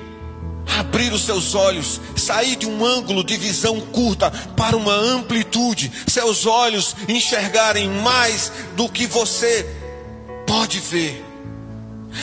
abrir 0.78 1.12
os 1.12 1.24
seus 1.24 1.56
olhos, 1.56 2.00
sair 2.16 2.56
de 2.56 2.68
um 2.68 2.86
ângulo 2.86 3.24
de 3.24 3.36
visão 3.36 3.82
curta 3.82 4.30
para 4.56 4.78
uma 4.78 4.94
amplitude, 4.94 5.92
seus 6.08 6.46
olhos 6.46 6.96
enxergarem 7.08 7.90
mais 7.90 8.52
do 8.76 8.88
que 8.88 9.08
você 9.08 9.66
pode 10.46 10.80
ver. 10.80 11.29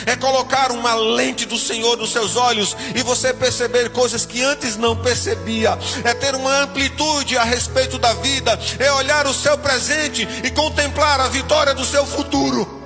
É 0.05 0.17
colocar 0.17 0.73
uma 0.73 0.95
lente 0.95 1.45
do 1.45 1.59
Senhor 1.59 1.97
nos 1.97 2.11
seus 2.11 2.37
olhos 2.37 2.77
e 2.95 3.03
você 3.03 3.33
perceber 3.33 3.91
coisas 3.91 4.27
que 4.27 4.43
antes 4.43 4.77
não 4.77 4.97
percebia. 4.97 5.79
É 6.05 6.13
ter 6.15 6.35
uma 6.35 6.63
amplitude 6.63 7.37
a 7.37 7.45
respeito 7.45 7.99
da 7.99 8.13
vida. 8.15 8.59
É 8.79 8.93
olhar 8.93 9.27
o 9.27 9.35
seu 9.35 9.57
presente 9.59 10.27
e 10.45 10.51
contemplar 10.51 11.21
a 11.21 11.29
vitória 11.29 11.75
do 11.75 11.85
seu 11.85 12.05
futuro. 12.05 12.77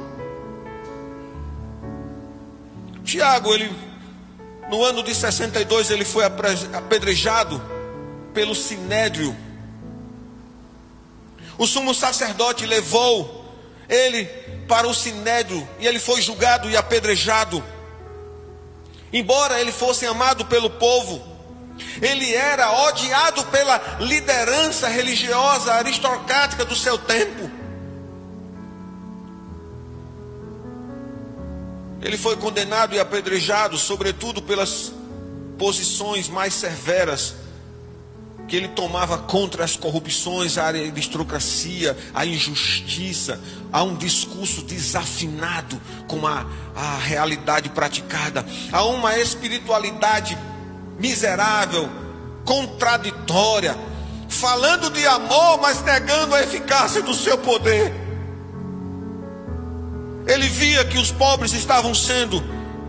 Tiago, 3.05 3.55
ele 3.55 3.75
no 4.71 4.85
ano 4.85 5.03
de 5.03 5.15
62 5.15 5.91
ele 5.91 6.05
foi 6.05 6.25
apedrejado 6.25 7.61
pelo 8.33 8.55
sinédrio. 8.55 9.37
O 11.59 11.67
sumo 11.67 11.93
sacerdote 11.93 12.65
levou 12.65 13.40
ele 13.91 14.25
para 14.69 14.87
o 14.87 14.95
sinédrio 14.95 15.69
e 15.81 15.87
ele 15.87 15.99
foi 15.99 16.23
julgado 16.23 16.71
e 16.71 16.77
apedrejado. 16.77 17.63
Embora 19.13 19.61
ele 19.61 19.73
fosse 19.73 20.07
amado 20.07 20.47
pelo 20.47 20.71
povo, 20.71 21.21
ele 22.01 22.33
era 22.33 22.71
odiado 22.87 23.45
pela 23.47 23.99
liderança 23.99 24.89
religiosa 24.89 25.75
aristocrática 25.75 26.65
do 26.65 26.77
seu 26.77 26.97
tempo. 26.97 27.51
Ele 32.01 32.17
foi 32.17 32.37
condenado 32.37 32.95
e 32.95 33.01
apedrejado, 33.01 33.77
sobretudo 33.77 34.41
pelas 34.41 34.93
posições 35.59 36.29
mais 36.29 36.55
severas 36.55 37.35
que 38.51 38.57
ele 38.57 38.67
tomava 38.67 39.17
contra 39.17 39.65
as 39.65 39.77
corrupções, 39.77 40.59
a 40.59 40.67
aristocracia, 40.67 41.97
a 42.13 42.27
injustiça, 42.27 43.41
a 43.73 43.85
um 43.85 43.95
discurso 43.95 44.63
desafinado 44.63 45.81
com 46.09 46.27
a, 46.27 46.45
a 46.75 46.99
realidade 46.99 47.69
praticada, 47.69 48.45
a 48.73 48.83
uma 48.83 49.17
espiritualidade 49.17 50.37
miserável, 50.99 51.89
contraditória, 52.45 53.77
falando 54.29 54.91
de 54.91 55.07
amor, 55.07 55.61
mas 55.61 55.81
negando 55.83 56.35
a 56.35 56.43
eficácia 56.43 57.03
do 57.03 57.15
seu 57.15 57.39
poder. 57.39 57.95
Ele 60.27 60.49
via 60.49 60.85
que 60.85 60.99
os 60.99 61.13
pobres 61.13 61.53
estavam 61.53 61.95
sendo 61.95 62.43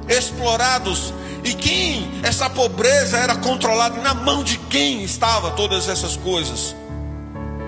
explorados 0.10 1.14
e 1.44 1.54
quem 1.54 2.22
essa 2.24 2.50
pobreza 2.50 3.18
era 3.18 3.36
controlada, 3.36 4.00
na 4.02 4.14
mão 4.14 4.44
de 4.44 4.58
quem 4.58 5.04
estava 5.04 5.52
todas 5.52 5.90
essas 5.90 6.16
coisas. 6.16 6.76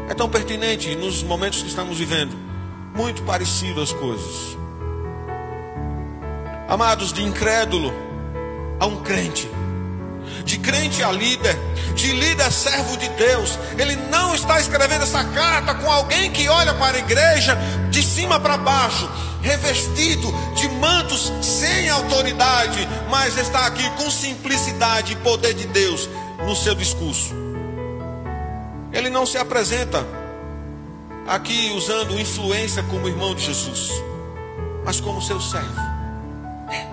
É 0.09 0.13
tão 0.13 0.29
pertinente 0.29 0.95
nos 0.95 1.23
momentos 1.23 1.61
que 1.61 1.69
estamos 1.69 1.97
vivendo, 1.97 2.35
muito 2.95 3.23
parecido 3.23 3.81
as 3.81 3.91
coisas. 3.91 4.57
Amados, 6.67 7.11
de 7.11 7.23
incrédulo 7.23 7.93
a 8.79 8.85
um 8.85 8.97
crente, 8.97 9.49
de 10.45 10.57
crente 10.59 11.03
a 11.03 11.11
líder, 11.11 11.57
de 11.95 12.13
líder 12.13 12.43
a 12.43 12.51
servo 12.51 12.97
de 12.97 13.07
Deus. 13.09 13.57
Ele 13.77 13.95
não 13.95 14.35
está 14.35 14.59
escrevendo 14.59 15.03
essa 15.03 15.23
carta 15.23 15.73
com 15.75 15.91
alguém 15.91 16.31
que 16.31 16.47
olha 16.47 16.73
para 16.73 16.97
a 16.97 16.99
igreja 16.99 17.57
de 17.89 18.03
cima 18.03 18.39
para 18.39 18.57
baixo 18.57 19.09
revestido 19.43 20.33
de 20.55 20.69
mantos 20.69 21.31
sem 21.41 21.89
autoridade, 21.89 22.88
mas 23.09 23.38
está 23.38 23.67
aqui 23.67 23.88
com 23.97 24.09
simplicidade 24.09 25.13
e 25.13 25.15
poder 25.17 25.53
de 25.53 25.67
Deus 25.67 26.09
no 26.47 26.55
seu 26.55 26.73
discurso. 26.73 27.35
Ele 28.93 29.09
não 29.09 29.25
se 29.25 29.38
apresenta 29.38 30.07
aqui 31.27 31.71
usando 31.75 32.17
influência 32.17 32.81
como 32.83 33.07
irmão 33.07 33.35
de 33.35 33.45
Jesus, 33.45 33.91
mas 34.85 35.01
como 35.01 35.21
seu 35.21 35.41
servo. 35.41 35.81
É. 36.71 36.88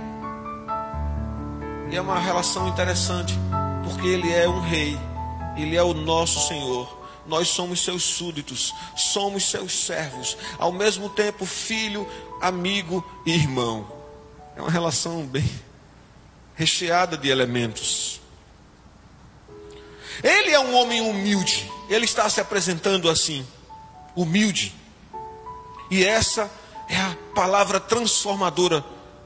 E 1.93 1.97
é 1.97 2.01
uma 2.01 2.19
relação 2.19 2.67
interessante, 2.69 3.39
porque 3.85 4.09
ele 4.09 4.33
é 4.33 4.49
um 4.49 4.61
rei, 4.61 4.99
ele 5.57 5.77
é 5.77 5.83
o 5.83 5.95
nosso 5.95 6.49
Senhor 6.49 7.01
nós 7.27 7.49
somos 7.49 7.85
seus 7.85 8.03
súditos, 8.03 8.75
somos 8.97 9.49
seus 9.49 9.85
servos, 9.85 10.37
ao 10.59 10.73
mesmo 10.73 11.09
tempo 11.09 11.47
filho, 11.47 12.05
amigo 12.41 13.05
e 13.27 13.33
irmão. 13.33 13.87
É 14.57 14.61
uma 14.61 14.71
relação 14.71 15.27
bem 15.27 15.49
recheada 16.55 17.17
de 17.17 17.29
elementos. 17.29 18.21
Ele 20.23 20.51
é 20.51 20.61
um 20.61 20.75
homem 20.75 21.01
humilde, 21.01 21.71
ele 21.89 22.05
está 22.05 22.29
se 22.29 22.41
apresentando 22.41 23.09
assim, 23.09 23.47
humilde. 24.15 24.75
E 25.91 26.05
essa 26.05 26.51
é 26.89 26.97
a 26.97 27.17
palavra 27.35 27.81
transformadora 27.81 28.85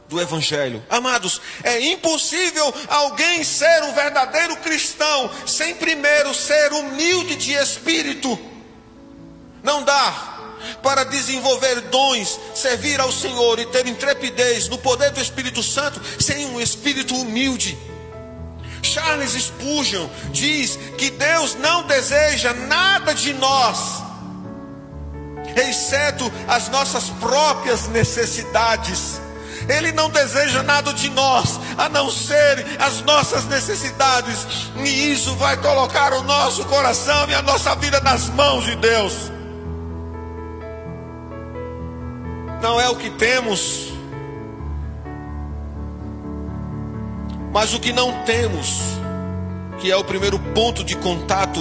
do 0.08 0.20
Evangelho. 0.20 0.84
Amados, 0.88 1.40
é 1.62 1.80
impossível 1.80 2.72
alguém 2.88 3.42
ser 3.42 3.82
um 3.84 3.94
verdadeiro 3.94 4.56
cristão 4.58 5.30
sem 5.46 5.74
primeiro 5.74 6.32
ser 6.34 6.72
humilde 6.72 7.34
de 7.36 7.52
espírito. 7.52 8.38
Não 9.62 9.82
dá 9.82 10.33
para 10.82 11.04
desenvolver 11.04 11.80
dons, 11.82 12.38
servir 12.54 13.00
ao 13.00 13.12
Senhor 13.12 13.58
e 13.58 13.66
ter 13.66 13.86
intrepidez 13.86 14.68
no 14.68 14.78
poder 14.78 15.10
do 15.10 15.20
Espírito 15.20 15.62
Santo 15.62 16.00
sem 16.20 16.46
um 16.46 16.60
espírito 16.60 17.14
humilde. 17.14 17.76
Charles 18.84 19.32
Spurgeon 19.32 20.08
diz 20.30 20.78
que 20.98 21.10
Deus 21.10 21.54
não 21.54 21.86
deseja 21.86 22.52
nada 22.52 23.14
de 23.14 23.32
nós, 23.32 24.02
exceto 25.56 26.30
as 26.46 26.68
nossas 26.68 27.08
próprias 27.10 27.88
necessidades. 27.88 29.20
Ele 29.68 29.92
não 29.92 30.10
deseja 30.10 30.62
nada 30.62 30.92
de 30.92 31.08
nós, 31.10 31.58
a 31.78 31.88
não 31.88 32.10
ser 32.10 32.66
as 32.78 33.00
nossas 33.00 33.46
necessidades, 33.46 34.46
e 34.84 35.12
isso 35.12 35.34
vai 35.36 35.56
colocar 35.56 36.12
o 36.12 36.22
nosso 36.22 36.64
coração 36.66 37.28
e 37.30 37.34
a 37.34 37.40
nossa 37.40 37.74
vida 37.76 37.98
nas 38.00 38.28
mãos 38.28 38.64
de 38.64 38.76
Deus. 38.76 39.32
Não 42.64 42.80
é 42.80 42.88
o 42.88 42.96
que 42.96 43.10
temos, 43.10 43.92
mas 47.52 47.74
o 47.74 47.78
que 47.78 47.92
não 47.92 48.24
temos, 48.24 48.78
que 49.82 49.92
é 49.92 49.96
o 49.98 50.02
primeiro 50.02 50.38
ponto 50.38 50.82
de 50.82 50.96
contato 50.96 51.60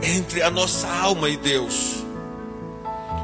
entre 0.00 0.40
a 0.40 0.48
nossa 0.48 0.86
alma 0.86 1.28
e 1.28 1.36
Deus. 1.36 2.04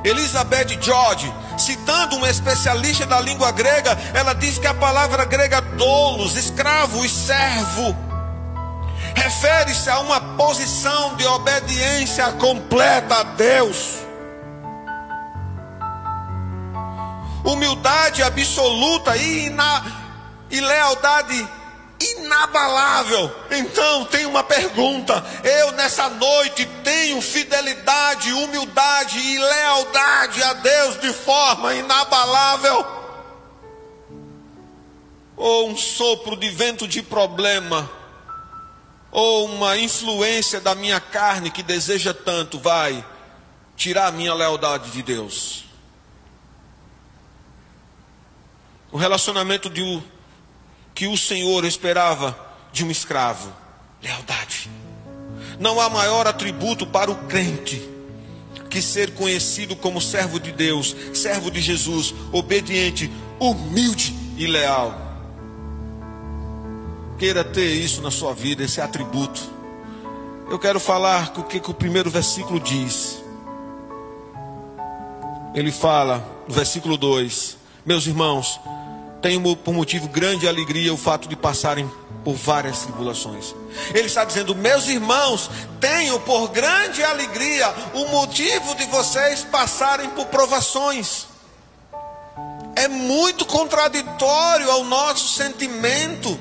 Elizabeth 0.03 0.77
George, 0.81 1.33
citando 1.57 2.16
uma 2.16 2.29
especialista 2.29 3.07
da 3.07 3.20
língua 3.20 3.53
grega, 3.53 3.96
ela 4.12 4.33
diz 4.33 4.59
que 4.59 4.66
a 4.66 4.74
palavra 4.74 5.24
grega 5.24 5.61
dolos, 5.61 6.35
escravo 6.35 7.05
e 7.05 7.09
servo, 7.09 7.96
refere-se 9.14 9.88
a 9.88 10.00
uma 10.00 10.20
posição 10.37 11.14
de 11.14 11.24
obediência 11.24 12.33
completa 12.33 13.20
a 13.20 13.22
Deus. 13.22 14.03
Humildade 17.44 18.22
absoluta 18.22 19.16
e, 19.16 19.50
na, 19.50 19.85
e 20.50 20.61
lealdade 20.61 21.48
inabalável. 22.00 23.30
Então, 23.50 24.04
tem 24.07 24.26
uma 24.26 24.42
pergunta: 24.42 25.24
eu 25.42 25.72
nessa 25.72 26.09
noite 26.09 26.66
tenho 26.83 27.20
fidelidade, 27.20 28.33
humildade 28.33 29.18
e 29.18 29.38
lealdade 29.38 30.42
a 30.42 30.52
Deus 30.54 31.00
de 31.00 31.12
forma 31.12 31.74
inabalável? 31.74 32.87
Ou 35.37 35.68
um 35.68 35.76
sopro 35.76 36.37
de 36.37 36.48
vento 36.50 36.87
de 36.87 37.02
problema? 37.02 37.90
Ou 39.11 39.46
uma 39.46 39.76
influência 39.76 40.61
da 40.61 40.74
minha 40.74 41.00
carne 41.00 41.50
que 41.50 41.62
deseja 41.62 42.12
tanto 42.12 42.59
vai 42.59 43.04
tirar 43.76 44.09
a 44.09 44.12
minha 44.12 44.35
lealdade 44.35 44.90
de 44.90 45.02
Deus? 45.02 45.64
O 48.94 48.96
relacionamento 48.96 49.68
de 49.68 50.00
que 50.94 51.09
o 51.09 51.18
Senhor 51.18 51.64
esperava 51.64 52.38
de 52.72 52.85
um 52.85 52.92
escravo: 52.92 53.52
lealdade. 54.00 54.70
Não 55.59 55.80
há 55.80 55.90
maior 55.90 56.28
atributo 56.28 56.87
para 56.87 57.11
o 57.11 57.16
crente 57.26 57.90
que 58.70 58.80
ser 58.80 59.12
conhecido 59.14 59.74
como 59.74 60.00
servo 60.00 60.38
de 60.38 60.52
Deus, 60.52 60.94
servo 61.12 61.50
de 61.50 61.61
Jesus, 61.61 62.14
obediente, 62.30 63.11
humilde 63.40 64.14
e 64.37 64.46
leal. 64.46 64.96
Queira 67.18 67.42
ter 67.42 67.72
isso 67.74 68.00
na 68.00 68.12
sua 68.12 68.33
vida, 68.33 68.62
esse 68.62 68.80
atributo. 68.80 69.40
Eu 70.48 70.59
quero 70.59 70.78
falar 70.78 71.33
o 71.37 71.42
que, 71.42 71.59
que 71.59 71.70
o 71.70 71.74
primeiro 71.74 72.11
versículo 72.11 72.61
diz. 72.61 73.20
Ele 75.52 75.72
fala, 75.72 76.24
no 76.46 76.54
versículo 76.54 76.96
2: 76.96 77.57
Meus 77.85 78.07
irmãos, 78.07 78.61
tenho 79.24 79.56
por 79.56 79.72
motivo 79.72 80.06
grande 80.06 80.46
alegria 80.46 80.92
o 80.92 80.98
fato 80.98 81.26
de 81.26 81.34
passarem 81.34 81.90
por 82.22 82.34
várias 82.34 82.80
tribulações. 82.80 83.54
Ele 83.94 84.06
está 84.06 84.22
dizendo: 84.22 84.54
Meus 84.54 84.87
irmãos, 84.87 85.50
tenho 85.80 86.20
por 86.20 86.48
grande 86.48 87.02
alegria 87.02 87.74
o 87.94 88.08
motivo 88.08 88.74
de 88.74 88.84
vocês 88.84 89.42
passarem 89.42 90.10
por 90.10 90.26
provações. 90.26 91.26
É 92.76 92.87
muito 92.87 93.46
contraditório 93.46 94.70
ao 94.70 94.84
nosso 94.84 95.26
sentimento 95.26 96.38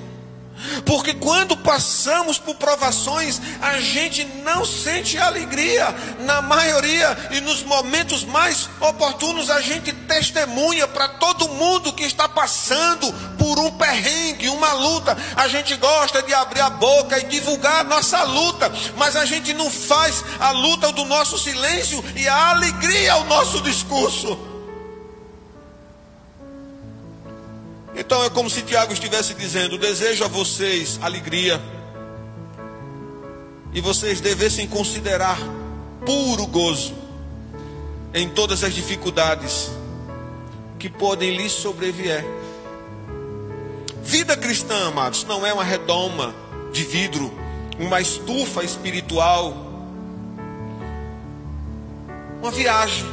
Porque 0.86 1.14
quando 1.14 1.58
passamos 1.58 2.38
por 2.38 2.56
provações, 2.56 3.42
a 3.62 3.80
gente 3.80 4.24
não 4.44 4.66
sente 4.66 5.18
alegria. 5.18 5.94
Na 6.20 6.42
maioria 6.42 7.30
e 7.32 7.42
nos 7.42 7.64
momentos 7.64 8.24
mais 8.24 8.70
oportunos, 8.80 9.50
a 9.50 9.62
gente 9.62 9.92
testemunha 9.92 10.88
para 10.88 11.08
todo 11.10 11.50
mundo 11.50 11.94
que 11.94 12.04
está 12.04 12.30
passando 12.30 13.12
por 13.38 13.60
um 13.60 13.72
perrengue, 13.72 14.50
uma 14.50 14.74
luta. 14.74 15.18
A 15.36 15.48
gente 15.48 15.76
gosta 15.76 16.22
de 16.22 16.34
abrir 16.34 16.62
a 16.62 16.70
boca 16.70 17.20
e 17.20 17.26
divulgar 17.26 17.82
a 17.82 17.84
nossa 17.84 18.24
luta, 18.24 18.72
mas 18.98 19.16
a 19.16 19.26
gente 19.26 19.54
não 19.54 19.70
faz 19.70 20.24
a 20.40 20.52
luta 20.52 20.92
do 20.92 21.06
nosso 21.06 21.38
silêncio 21.38 22.04
e 22.16 22.28
a 22.28 22.52
alegria 22.52 23.14
ao 23.14 23.26
nosso 23.26 23.62
discurso. 23.62 24.53
Então 27.96 28.24
é 28.24 28.30
como 28.30 28.50
se 28.50 28.62
Tiago 28.62 28.94
estivesse 28.94 29.34
dizendo: 29.34 29.78
desejo 29.78 30.24
a 30.24 30.28
vocês 30.28 31.00
alegria, 31.02 31.62
e 33.74 33.82
vocês 33.82 34.20
devessem 34.20 34.68
considerar 34.68 35.38
puro 36.06 36.46
gozo 36.48 36.94
em 38.14 38.30
todas 38.30 38.64
as 38.64 38.74
dificuldades 38.74 39.72
que 40.78 40.90
podem 40.90 41.36
lhes 41.36 41.52
sobrevier. 41.52 42.24
Vida 44.04 44.36
cristã, 44.36 44.90
amados, 44.90 45.24
não 45.24 45.46
é 45.46 45.54
uma 45.54 45.64
redoma 45.64 46.36
de 46.72 46.84
vidro, 46.84 47.32
uma 47.80 48.02
estufa 48.02 48.64
espiritual, 48.64 49.56
uma 52.42 52.52
viagem 52.52 53.13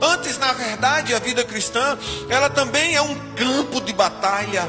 Antes, 0.00 0.38
na 0.38 0.52
verdade, 0.52 1.14
a 1.14 1.18
vida 1.18 1.44
cristã, 1.44 1.98
ela 2.28 2.48
também 2.48 2.94
é 2.94 3.02
um 3.02 3.14
campo 3.34 3.80
de 3.80 3.92
batalha. 3.92 4.68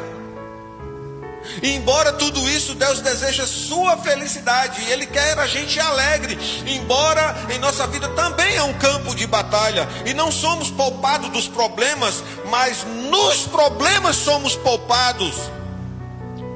E 1.63 1.75
embora 1.75 2.13
tudo 2.13 2.47
isso, 2.49 2.75
Deus 2.75 3.01
deseja 3.01 3.45
sua 3.47 3.97
felicidade, 3.97 4.83
Ele 4.89 5.05
quer 5.05 5.37
a 5.39 5.47
gente 5.47 5.79
alegre, 5.79 6.37
embora 6.67 7.35
em 7.49 7.59
nossa 7.59 7.87
vida 7.87 8.07
também 8.09 8.55
é 8.55 8.63
um 8.63 8.73
campo 8.73 9.15
de 9.15 9.25
batalha, 9.25 9.87
e 10.05 10.13
não 10.13 10.31
somos 10.31 10.69
poupados 10.69 11.29
dos 11.29 11.47
problemas, 11.47 12.23
mas 12.49 12.83
nos 13.09 13.45
problemas 13.47 14.15
somos 14.15 14.55
poupados. 14.55 15.35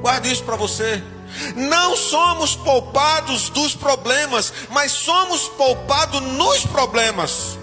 Guarde 0.00 0.30
isso 0.30 0.44
para 0.44 0.56
você. 0.56 1.02
Não 1.56 1.96
somos 1.96 2.54
poupados 2.54 3.48
dos 3.48 3.74
problemas, 3.74 4.52
mas 4.70 4.92
somos 4.92 5.48
poupados 5.48 6.20
nos 6.20 6.64
problemas. 6.66 7.58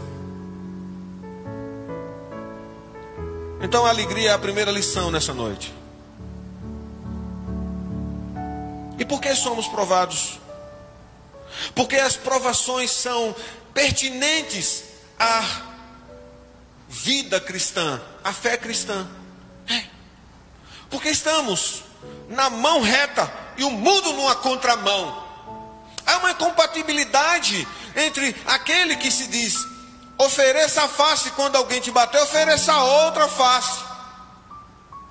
Então 3.64 3.86
a 3.86 3.90
alegria 3.90 4.32
é 4.32 4.34
a 4.34 4.40
primeira 4.40 4.72
lição 4.72 5.12
nessa 5.12 5.34
noite. 5.34 5.74
E 8.98 9.06
por 9.06 9.22
que 9.22 9.36
somos 9.36 9.68
provados? 9.68 10.40
Porque 11.76 11.96
as 11.96 12.16
provações 12.16 12.92
são 12.92 13.36
pertinentes 13.74 14.84
à 15.20 15.44
vida 16.90 17.40
cristã, 17.40 18.02
à 18.24 18.34
fé 18.34 18.58
cristã. 18.58 19.08
É. 19.68 19.84
Porque 20.90 21.10
estamos 21.10 21.84
na 22.30 22.50
mão 22.50 22.82
reta 22.82 23.32
e 23.58 23.64
o 23.64 23.70
mundo 23.70 24.14
numa 24.14 24.36
contramão. 24.36 25.24
Há 26.06 26.18
uma 26.18 26.32
incompatibilidade 26.32 27.68
entre 27.96 28.36
aquele 28.46 28.96
que 28.96 29.12
se 29.12 29.28
diz 29.28 29.71
Ofereça 30.22 30.84
a 30.84 30.88
face 30.88 31.32
quando 31.32 31.56
alguém 31.56 31.82
te 31.82 31.90
bater, 31.90 32.22
ofereça 32.22 32.78
outra 32.78 33.28
face. 33.28 33.84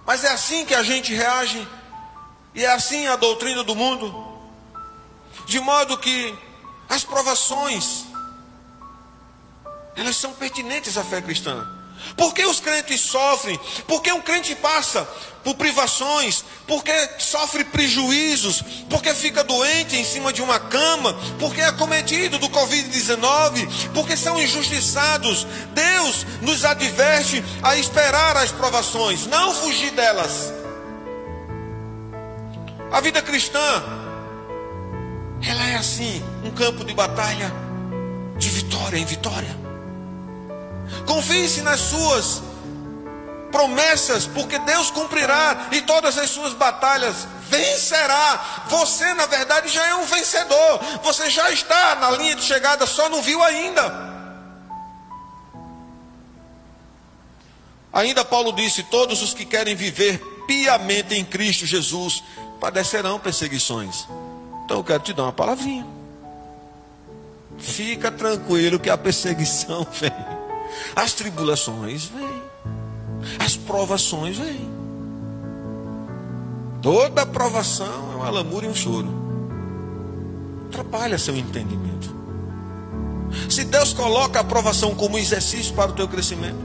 Mas 0.07 0.23
é 0.23 0.31
assim 0.31 0.65
que 0.65 0.73
a 0.73 0.85
gente 0.85 1.13
reage, 1.13 1.67
e 2.55 2.65
é 2.65 2.73
assim 2.73 3.09
a 3.09 3.17
doutrina 3.17 3.65
do 3.65 3.75
mundo, 3.75 4.07
de 5.47 5.59
modo 5.59 5.99
que 5.99 6.39
as 6.89 7.03
provações, 7.03 8.05
elas 9.97 10.15
são 10.17 10.33
pertinentes 10.33 10.97
à 10.97 11.03
fé 11.03 11.21
cristã. 11.21 11.69
Por 12.17 12.33
que 12.33 12.47
os 12.47 12.61
crentes 12.61 13.01
sofrem? 13.01 13.59
Por 13.89 14.01
que 14.03 14.13
um 14.13 14.23
crente 14.23 14.55
passa 14.55 15.09
por 15.43 15.55
privações? 15.55 16.45
Por 16.67 16.85
que 16.85 16.93
sofre 17.19 17.65
prejuízos? 17.65 18.63
Por 18.89 19.03
que 19.03 19.15
fica 19.15 19.43
doente 19.43 19.97
em 19.97 20.05
cima 20.05 20.33
de 20.33 20.43
uma 20.43 20.59
cama? 20.59 21.15
Por 21.39 21.55
que 21.55 21.61
é 21.61 21.73
cometido 21.73 22.39
do 22.39 22.49
Covid-19? 22.49 23.91
Porque 23.95 24.17
são 24.17 24.41
injustiçados. 24.41 25.47
Deus 25.73 26.27
nos 26.43 26.65
adverte 26.65 27.43
a 27.63 27.77
esperar 27.77 28.37
as 28.37 28.53
provações, 28.53 29.27
não 29.27 29.55
fugir 29.55 29.91
delas. 29.93 30.53
A 32.93 33.01
vida 33.01 33.23
cristã, 33.23 33.83
ela 35.43 35.69
é 35.69 35.77
assim, 35.77 36.23
um 36.45 36.51
campo 36.51 36.85
de 36.85 36.93
batalha, 36.93 37.53
de 38.37 38.49
vitória 38.49 38.99
em 38.99 39.05
vitória. 39.05 39.57
Confie-se 41.07 41.63
nas 41.63 41.81
suas 41.81 42.43
promessas, 43.51 44.27
porque 44.27 44.59
Deus 44.61 44.91
cumprirá 44.91 45.69
e 45.73 45.83
todas 45.83 46.17
as 46.17 46.31
suas 46.31 46.55
batalhas 46.55 47.27
vencerá. 47.49 48.65
Você, 48.69 49.13
na 49.15 49.27
verdade, 49.27 49.69
já 49.69 49.87
é 49.87 49.95
um 49.95 50.05
vencedor. 50.05 50.81
Você 51.03 51.29
já 51.29 51.51
está 51.51 51.97
na 51.97 52.11
linha 52.13 52.35
de 52.35 52.43
chegada, 52.43 52.87
só 52.87 53.09
não 53.09 53.23
viu 53.23 53.43
ainda. 53.43 54.11
Ainda 57.93 58.25
Paulo 58.25 58.53
disse: 58.53 58.83
Todos 58.85 59.21
os 59.23 59.35
que 59.35 59.45
querem 59.45 59.75
viver 59.75 60.19
piamente 60.47 61.15
em 61.15 61.25
Cristo 61.25 61.67
Jesus 61.67 62.23
padecerão 62.61 63.19
perseguições. 63.19 64.07
Então 64.65 64.79
eu 64.79 64.85
quero 64.85 65.03
te 65.03 65.13
dar 65.13 65.25
uma 65.25 65.33
palavrinha. 65.33 65.87
Fica 67.59 68.11
tranquilo 68.11 68.79
que 68.79 68.89
a 68.89 68.97
perseguição 68.97 69.87
vem. 69.93 70.13
As 70.95 71.13
tribulações 71.13 72.05
vêm. 72.05 72.50
As 73.39 73.57
provações 73.57 74.37
vêm. 74.39 74.69
Toda 76.83 77.27
provação 77.27 78.13
é 78.13 78.17
uma 78.17 78.31
lamúria 78.31 78.67
e 78.67 78.71
um 78.71 78.75
choro. 78.75 79.09
Atrapalha 80.69 81.19
seu 81.19 81.37
entendimento. 81.37 82.15
Se 83.49 83.65
Deus 83.65 83.93
coloca 83.93 84.41
a 84.41 84.45
provação 84.45 84.95
como 84.95 85.19
exercício 85.19 85.75
para 85.75 85.91
o 85.91 85.95
teu 85.95 86.09
crescimento, 86.09 86.59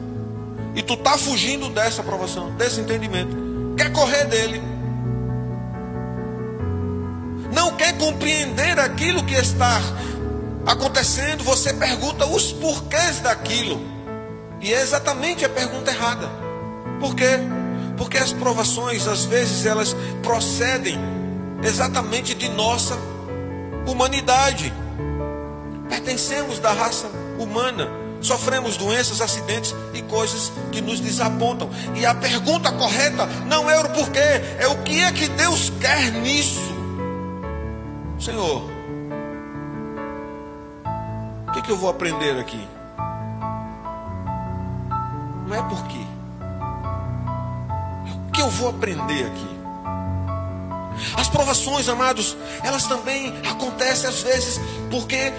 e 0.74 0.82
tu 0.82 0.94
está 0.94 1.18
fugindo 1.18 1.70
dessa 1.70 2.02
aprovação, 2.02 2.52
desse 2.56 2.82
entendimento, 2.82 3.36
quer 3.78 3.92
correr 3.92 4.26
dele, 4.26 4.62
não 7.54 7.76
quer 7.76 7.98
compreender 7.98 8.78
aquilo 8.80 9.24
que 9.24 9.36
está 9.36 9.80
acontecendo, 10.66 11.44
você 11.44 11.74
pergunta 11.74 12.26
os 12.26 12.52
porquês 12.52 13.20
daquilo. 13.20 13.80
E 14.62 14.74
é 14.74 14.82
exatamente 14.82 15.46
a 15.46 15.50
pergunta 15.50 15.92
errada. 15.92 16.45
Por 17.00 17.16
quê? 17.16 17.40
Porque 17.98 18.18
as 18.18 18.32
provações, 18.32 19.08
às 19.08 19.26
vezes, 19.26 19.66
elas 19.66 19.96
procedem 20.22 20.98
exatamente 21.64 22.34
de 22.34 22.50
nossa 22.50 22.98
humanidade. 23.88 24.74
Pertencemos 25.90 26.60
da 26.60 26.72
raça 26.72 27.08
humana. 27.40 27.90
Sofremos 28.22 28.76
doenças, 28.78 29.22
acidentes 29.22 29.76
e 29.94 30.02
coisas 30.02 30.52
que 30.72 30.82
nos 30.82 31.00
desapontam. 31.00 31.70
E 31.94 32.06
a 32.06 32.16
pergunta 32.16 32.72
correta 32.72 33.26
não 33.48 33.70
é 33.70 33.80
o 33.80 33.90
porquê, 33.90 34.42
é 34.60 34.68
o 34.68 34.82
que 34.82 35.00
é 35.00 35.12
que 35.12 35.28
Deus 35.30 35.72
quer 35.80 36.12
nisso. 36.12 36.74
Senhor, 38.20 38.64
o 41.48 41.52
que, 41.52 41.60
é 41.60 41.62
que 41.62 41.72
eu 41.72 41.78
vou 41.78 41.90
aprender 41.90 42.40
aqui? 42.40 42.68
Não 45.48 45.56
é 45.56 45.62
por 45.70 45.86
quê. 45.88 46.15
Que 48.36 48.42
eu 48.42 48.50
vou 48.50 48.70
aprender 48.70 49.26
aqui? 49.26 49.56
As 51.18 51.28
provações, 51.28 51.88
amados, 51.88 52.36
elas 52.64 52.86
também 52.86 53.34
acontecem 53.50 54.10
às 54.10 54.22
vezes 54.22 54.60
porque 54.90 55.32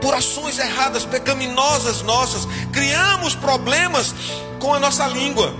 por 0.00 0.14
ações 0.14 0.58
erradas, 0.58 1.04
pecaminosas 1.04 2.02
nossas, 2.02 2.46
criamos 2.72 3.34
problemas 3.34 4.14
com 4.58 4.72
a 4.74 4.80
nossa 4.80 5.06
língua, 5.06 5.52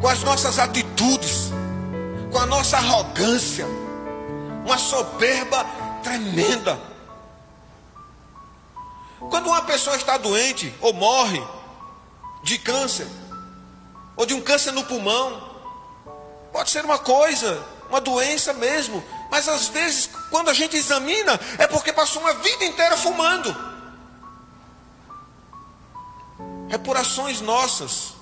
com 0.00 0.08
as 0.08 0.22
nossas 0.22 0.58
atitudes, 0.58 1.50
com 2.32 2.38
a 2.38 2.46
nossa 2.46 2.78
arrogância, 2.78 3.66
uma 4.64 4.78
soberba 4.78 5.64
tremenda. 6.02 6.78
Quando 9.30 9.48
uma 9.48 9.62
pessoa 9.62 9.96
está 9.96 10.16
doente 10.16 10.72
ou 10.80 10.92
morre, 10.92 11.42
de 12.42 12.58
câncer, 12.58 13.06
ou 14.16 14.24
de 14.24 14.34
um 14.34 14.40
câncer 14.40 14.72
no 14.72 14.84
pulmão. 14.84 15.55
Pode 16.52 16.70
ser 16.70 16.84
uma 16.84 16.98
coisa, 16.98 17.64
uma 17.88 18.00
doença 18.00 18.52
mesmo, 18.52 19.04
mas 19.30 19.48
às 19.48 19.68
vezes, 19.68 20.08
quando 20.30 20.48
a 20.48 20.54
gente 20.54 20.76
examina, 20.76 21.38
é 21.58 21.66
porque 21.66 21.92
passou 21.92 22.22
uma 22.22 22.34
vida 22.34 22.64
inteira 22.64 22.96
fumando. 22.96 23.54
É 26.68 26.78
por 26.78 26.96
ações 26.96 27.40
nossas. 27.40 28.14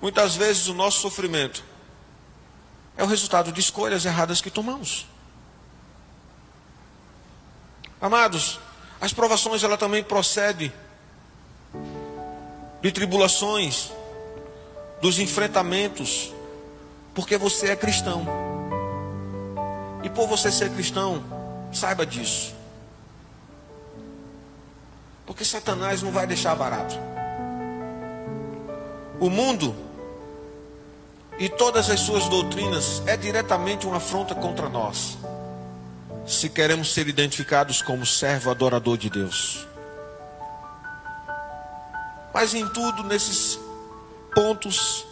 Muitas 0.00 0.34
vezes 0.34 0.66
o 0.66 0.74
nosso 0.74 1.00
sofrimento 1.00 1.62
é 2.96 3.04
o 3.04 3.06
resultado 3.06 3.52
de 3.52 3.60
escolhas 3.60 4.04
erradas 4.04 4.40
que 4.40 4.50
tomamos. 4.50 5.06
Amados, 8.00 8.58
as 9.00 9.12
provações 9.12 9.62
ela 9.62 9.78
também 9.78 10.02
procede 10.02 10.72
de 12.80 12.90
tribulações, 12.90 13.92
dos 15.02 15.18
enfrentamentos, 15.18 16.32
porque 17.12 17.36
você 17.36 17.72
é 17.72 17.76
cristão. 17.76 18.24
E 20.04 20.08
por 20.08 20.28
você 20.28 20.52
ser 20.52 20.70
cristão, 20.70 21.24
saiba 21.72 22.06
disso. 22.06 22.54
Porque 25.26 25.44
Satanás 25.44 26.02
não 26.02 26.12
vai 26.12 26.24
deixar 26.24 26.54
barato. 26.54 26.94
O 29.18 29.28
mundo 29.28 29.74
e 31.36 31.48
todas 31.48 31.90
as 31.90 31.98
suas 31.98 32.28
doutrinas 32.28 33.02
é 33.04 33.16
diretamente 33.16 33.88
uma 33.88 33.96
afronta 33.96 34.36
contra 34.36 34.68
nós. 34.68 35.18
Se 36.24 36.48
queremos 36.48 36.94
ser 36.94 37.08
identificados 37.08 37.82
como 37.82 38.06
servo 38.06 38.52
adorador 38.52 38.96
de 38.96 39.10
Deus. 39.10 39.66
Mas 42.32 42.54
em 42.54 42.68
tudo, 42.68 43.02
nesses 43.02 43.58
pontos, 44.34 45.06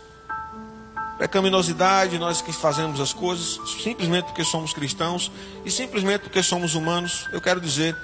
pecaminosidade, 1.19 2.19
nós 2.19 2.41
que 2.41 2.53
fazemos 2.53 3.01
as 3.01 3.13
coisas, 3.13 3.59
simplesmente 3.83 4.25
porque 4.25 4.45
somos 4.45 4.73
cristãos 4.73 5.31
e 5.65 5.71
simplesmente 5.71 6.23
porque 6.23 6.43
somos 6.43 6.75
humanos, 6.75 7.29
eu 7.33 7.41
quero 7.41 7.61
dizer 7.61 7.97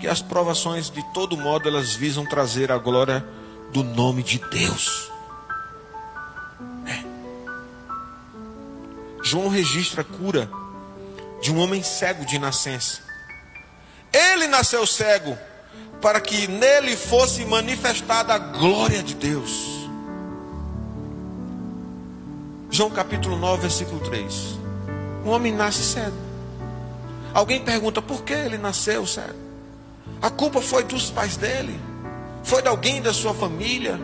que 0.00 0.06
as 0.08 0.22
provações, 0.22 0.90
de 0.90 1.02
todo 1.12 1.36
modo, 1.36 1.68
elas 1.68 1.94
visam 1.94 2.24
trazer 2.24 2.72
a 2.72 2.78
glória 2.78 3.24
do 3.72 3.82
nome 3.82 4.22
de 4.22 4.38
Deus. 4.50 5.10
João 9.22 9.48
registra 9.48 10.00
a 10.00 10.04
cura 10.04 10.48
de 11.42 11.52
um 11.52 11.58
homem 11.58 11.82
cego 11.82 12.24
de 12.24 12.38
nascença. 12.38 13.00
Ele 14.10 14.46
nasceu 14.46 14.86
cego 14.86 15.36
para 16.00 16.20
que 16.20 16.46
nele 16.46 16.96
fosse 16.96 17.44
manifestada 17.44 18.32
a 18.32 18.38
glória 18.38 19.02
de 19.02 19.14
Deus. 19.14 19.77
João 22.78 22.90
capítulo 22.90 23.36
9, 23.36 23.62
versículo 23.62 23.98
3. 23.98 24.56
Um 25.24 25.30
homem 25.30 25.52
nasce 25.52 25.82
cego. 25.82 26.14
Alguém 27.34 27.60
pergunta 27.60 28.00
por 28.00 28.22
que 28.22 28.32
ele 28.32 28.56
nasceu 28.56 29.04
cego? 29.04 29.34
A 30.22 30.30
culpa 30.30 30.60
foi 30.60 30.84
dos 30.84 31.10
pais 31.10 31.36
dele? 31.36 31.76
Foi 32.44 32.62
de 32.62 32.68
alguém 32.68 33.02
da 33.02 33.12
sua 33.12 33.34
família? 33.34 33.98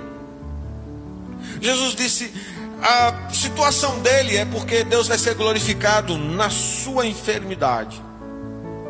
Jesus 1.61 1.95
disse: 1.95 2.35
a 2.83 3.31
situação 3.33 4.01
dele 4.01 4.37
é 4.37 4.45
porque 4.45 4.83
Deus 4.83 5.07
vai 5.07 5.19
ser 5.19 5.37
glorificado 5.37 6.19
na 6.19 6.51
sua 6.51 7.07
enfermidade. 7.07 8.03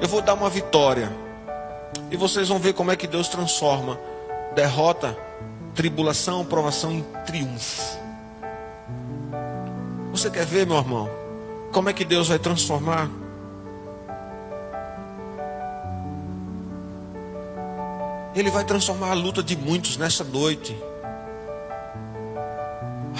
Eu 0.00 0.08
vou 0.08 0.22
dar 0.22 0.32
uma 0.32 0.48
vitória. 0.48 1.12
E 2.10 2.16
vocês 2.16 2.48
vão 2.48 2.58
ver 2.58 2.72
como 2.72 2.90
é 2.90 2.96
que 2.96 3.06
Deus 3.06 3.28
transforma 3.28 4.00
derrota, 4.54 5.14
tribulação, 5.74 6.42
provação 6.42 6.90
em 6.90 7.02
triunfo. 7.26 8.02
Você 10.14 10.30
quer 10.30 10.46
ver, 10.46 10.64
meu 10.64 10.76
irmão, 10.76 11.10
como 11.72 11.90
é 11.90 11.92
que 11.92 12.04
Deus 12.04 12.28
vai 12.28 12.38
transformar? 12.38 13.10
Ele 18.32 18.48
vai 18.48 18.64
transformar 18.64 19.10
a 19.10 19.14
luta 19.14 19.42
de 19.42 19.56
muitos 19.56 19.96
nessa 19.96 20.22
noite. 20.22 20.76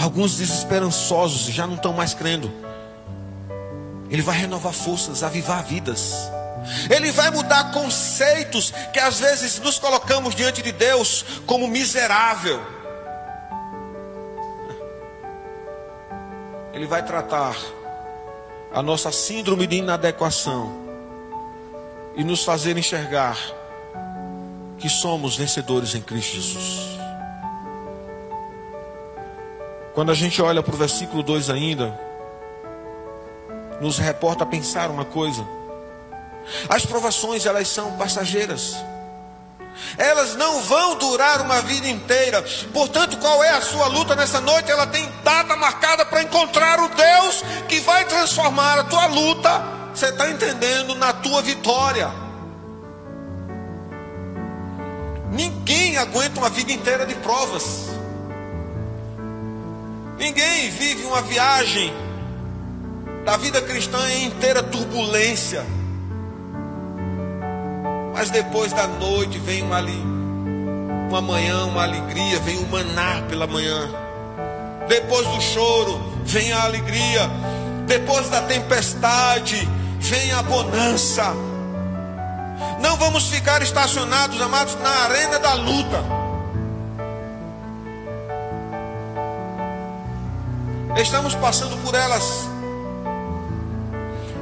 Alguns 0.01 0.37
desesperançosos 0.37 1.53
já 1.53 1.67
não 1.67 1.75
estão 1.75 1.93
mais 1.93 2.15
crendo. 2.15 2.49
Ele 4.09 4.23
vai 4.23 4.39
renovar 4.39 4.73
forças, 4.73 5.25
avivar 5.25 5.65
vidas. 5.65 6.31
Ele 6.89 7.11
vai 7.11 7.29
mudar 7.33 7.73
conceitos 7.73 8.73
que 8.93 9.01
às 9.01 9.19
vezes 9.19 9.59
nos 9.59 9.81
colocamos 9.81 10.33
diante 10.33 10.63
de 10.63 10.71
Deus 10.71 11.25
como 11.45 11.67
miserável. 11.67 12.74
Ele 16.75 16.87
vai 16.87 17.05
tratar 17.05 17.57
a 18.73 18.83
nossa 18.83 19.13
síndrome 19.13 19.67
de 19.67 19.77
inadequação 19.77 20.73
e 22.17 22.25
nos 22.25 22.43
fazer 22.43 22.77
enxergar 22.77 23.39
que 24.79 24.89
somos 24.89 25.37
vencedores 25.37 25.95
em 25.95 26.01
Cristo 26.01 26.35
Jesus. 26.35 26.99
Quando 29.95 30.11
a 30.11 30.15
gente 30.15 30.43
olha 30.43 30.63
para 30.63 30.75
o 30.75 30.77
versículo 30.77 31.23
2 31.23 31.49
ainda, 31.49 31.99
nos 33.81 33.97
reporta 33.97 34.43
a 34.43 34.47
pensar 34.47 34.91
uma 34.91 35.05
coisa. 35.05 35.47
As 36.69 36.85
provações, 36.85 37.47
elas 37.47 37.69
são 37.69 37.97
passageiras. 37.97 38.75
Elas 39.99 40.35
não 40.37 40.61
vão 40.63 40.97
durar 40.97 41.41
uma 41.41 41.61
vida 41.63 41.89
inteira. 41.89 42.45
Portanto, 42.73 43.17
qual 43.19 43.43
é 43.43 43.51
a 43.51 43.61
sua 43.61 43.87
luta 43.87 44.15
nessa 44.15 44.41
noite? 44.41 44.71
Ela 44.71 44.87
tem 44.87 45.11
data 45.23 45.57
marcada 45.57 46.05
para 46.05 46.23
encontrar 46.23 46.81
o 46.81 46.89
Deus 46.89 47.43
que 47.69 47.81
vai 47.81 48.05
transformar 48.05 48.79
a 48.79 48.85
tua 48.85 49.07
luta. 49.07 49.63
Você 49.95 50.07
está 50.07 50.29
entendendo? 50.29 50.95
Na 50.95 51.13
tua 51.13 51.43
vitória. 51.43 52.11
Ninguém 55.31 55.97
aguenta 55.97 56.39
uma 56.39 56.51
vida 56.51 56.73
inteira 56.73 57.05
de 57.05 57.15
provas. 57.17 57.89
Ninguém 60.17 60.71
vive 60.71 61.05
uma 61.05 61.23
viagem 61.23 61.93
da 63.25 63.37
vida 63.37 63.61
cristã 63.61 63.99
em 64.11 64.27
inteira 64.27 64.63
turbulência. 64.63 65.65
Mas 68.15 68.31
depois 68.31 68.73
da 68.73 68.87
noite 68.87 69.41
vem 69.41 69.61
uma, 69.63 69.81
uma 71.09 71.21
manhã, 71.21 71.65
uma 71.65 71.83
alegria, 71.83 72.39
vem 72.39 72.59
o 72.59 72.69
maná 72.69 73.23
pela 73.29 73.45
manhã. 73.45 73.91
Depois 74.89 75.27
do 75.27 75.41
choro, 75.41 76.01
vem 76.25 76.53
a 76.53 76.63
alegria. 76.63 77.29
Depois 77.89 78.31
da 78.31 78.41
tempestade, 78.43 79.69
vem 79.99 80.31
a 80.33 80.45
bonança. 80.45 81.35
Não 82.81 82.97
vamos 82.97 83.25
ficar 83.27 83.61
estacionados, 83.63 84.41
amados, 84.41 84.77
na 84.77 84.91
arena 84.91 85.41
da 85.41 85.55
luta. 85.55 86.05
Estamos 90.97 91.35
passando 91.35 91.77
por 91.83 91.97
elas. 91.97 92.54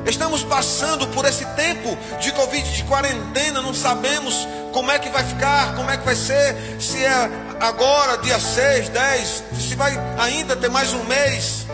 Estamos 0.06 0.42
passando 0.42 1.06
por 1.08 1.24
esse 1.24 1.44
tempo 1.54 1.96
de 2.20 2.32
Covid, 2.32 2.76
de 2.76 2.84
quarentena, 2.84 3.62
não 3.62 3.72
sabemos 3.72 4.46
como 4.72 4.90
é 4.90 4.98
que 4.98 5.08
vai 5.10 5.22
ficar, 5.24 5.74
como 5.76 5.90
é 5.90 5.96
que 5.96 6.04
vai 6.04 6.16
ser, 6.16 6.56
se 6.80 7.04
é 7.04 7.30
agora, 7.60 8.18
dia 8.18 8.40
6, 8.40 8.88
10, 8.88 9.44
se 9.60 9.74
vai 9.76 9.92
ainda 10.18 10.56
ter 10.56 10.68
mais 10.68 10.92
um 10.92 11.04
mês. 11.04 11.66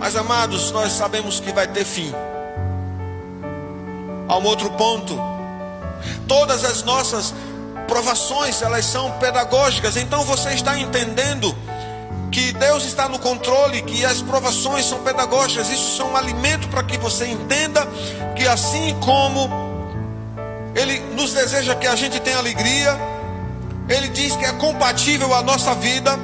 Mas 0.00 0.16
amados, 0.16 0.72
nós 0.72 0.92
sabemos 0.92 1.38
que 1.38 1.52
vai 1.52 1.68
ter 1.68 1.84
fim. 1.84 2.12
Há 4.26 4.36
um 4.36 4.44
outro 4.44 4.70
ponto. 4.70 5.16
Todas 6.26 6.64
as 6.64 6.82
nossas 6.82 7.34
provações, 7.86 8.62
elas 8.62 8.86
são 8.86 9.10
pedagógicas. 9.18 9.96
Então 9.96 10.24
você 10.24 10.50
está 10.50 10.78
entendendo 10.78 11.54
que 12.30 12.52
Deus 12.52 12.84
está 12.84 13.08
no 13.08 13.18
controle, 13.18 13.82
que 13.82 14.04
as 14.04 14.22
provações 14.22 14.84
são 14.84 15.00
pedagógicas, 15.00 15.68
isso 15.68 15.96
são 15.96 16.12
um 16.12 16.16
alimento 16.16 16.68
para 16.68 16.82
que 16.82 16.96
você 16.96 17.26
entenda 17.26 17.86
que 18.36 18.46
assim 18.46 18.96
como 19.00 19.50
Ele 20.74 21.00
nos 21.14 21.32
deseja 21.32 21.74
que 21.74 21.86
a 21.86 21.96
gente 21.96 22.20
tenha 22.20 22.38
alegria, 22.38 22.96
Ele 23.88 24.08
diz 24.08 24.36
que 24.36 24.44
é 24.44 24.52
compatível 24.52 25.34
à 25.34 25.42
nossa 25.42 25.74
vida, 25.74 26.16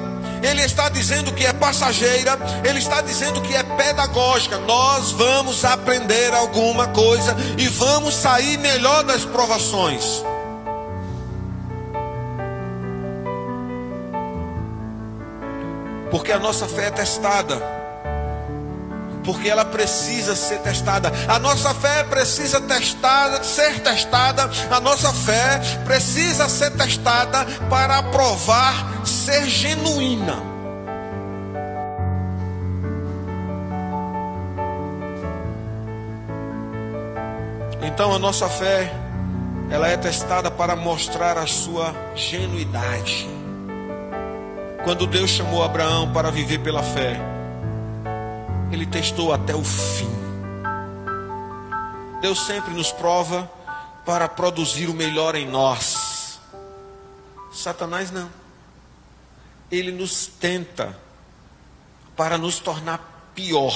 Ele 0.42 0.62
está 0.62 0.88
dizendo 0.88 1.33
que 1.33 1.45
é 1.45 1.53
passageira, 1.53 2.38
Ele 2.64 2.79
está 2.79 3.01
dizendo 3.01 3.40
que 3.40 3.55
é 3.55 3.62
pedagógica. 3.62 4.59
Nós 4.59 5.11
vamos 5.11 5.64
aprender 5.64 6.33
alguma 6.33 6.87
coisa 6.88 7.37
e 7.59 7.66
vamos 7.66 8.14
sair 8.14 8.57
melhor 8.59 9.03
das 9.03 9.25
provações. 9.25 10.23
Porque 16.16 16.33
a 16.33 16.38
nossa 16.38 16.66
fé 16.66 16.87
é 16.87 16.90
testada. 16.90 17.62
Porque 19.22 19.50
ela 19.50 19.66
precisa 19.66 20.35
ser 20.35 20.61
testada. 20.61 21.12
A 21.29 21.38
nossa 21.38 21.74
fé 21.74 22.05
precisa 22.05 22.59
testada, 22.59 23.44
ser 23.44 23.81
testada. 23.81 24.50
A 24.70 24.81
nossa 24.81 25.12
fé 25.12 25.61
precisa 25.85 26.48
ser 26.48 26.70
testada 26.70 27.44
para 27.68 28.02
provar 28.05 29.05
ser 29.05 29.44
genuína. 29.46 30.42
Então 37.83 38.14
a 38.14 38.18
nossa 38.18 38.48
fé 38.48 38.90
ela 39.70 39.87
é 39.87 39.98
testada 39.98 40.50
para 40.50 40.74
mostrar 40.74 41.37
a 41.37 41.46
sua 41.46 41.94
genuidade. 42.14 43.36
Quando 44.87 45.05
Deus 45.05 45.33
chamou 45.33 45.64
Abraão 45.64 46.12
para 46.12 46.31
viver 46.31 46.61
pela 46.61 46.81
fé, 46.81 47.18
ele 48.70 48.87
testou 48.87 49.33
até 49.33 49.53
o 49.53 49.64
fim. 49.64 50.09
Deus 52.20 52.46
sempre 52.46 52.72
nos 52.72 52.92
prova 52.92 53.51
para 54.05 54.29
produzir 54.29 54.88
o 54.88 54.94
melhor 54.94 55.35
em 55.35 55.44
nós. 55.44 56.38
Satanás 57.53 58.12
não. 58.12 58.31
Ele 59.72 59.90
nos 59.90 60.29
tenta 60.29 60.96
para 62.14 62.38
nos 62.38 62.61
tornar 62.61 63.33
pior. 63.35 63.75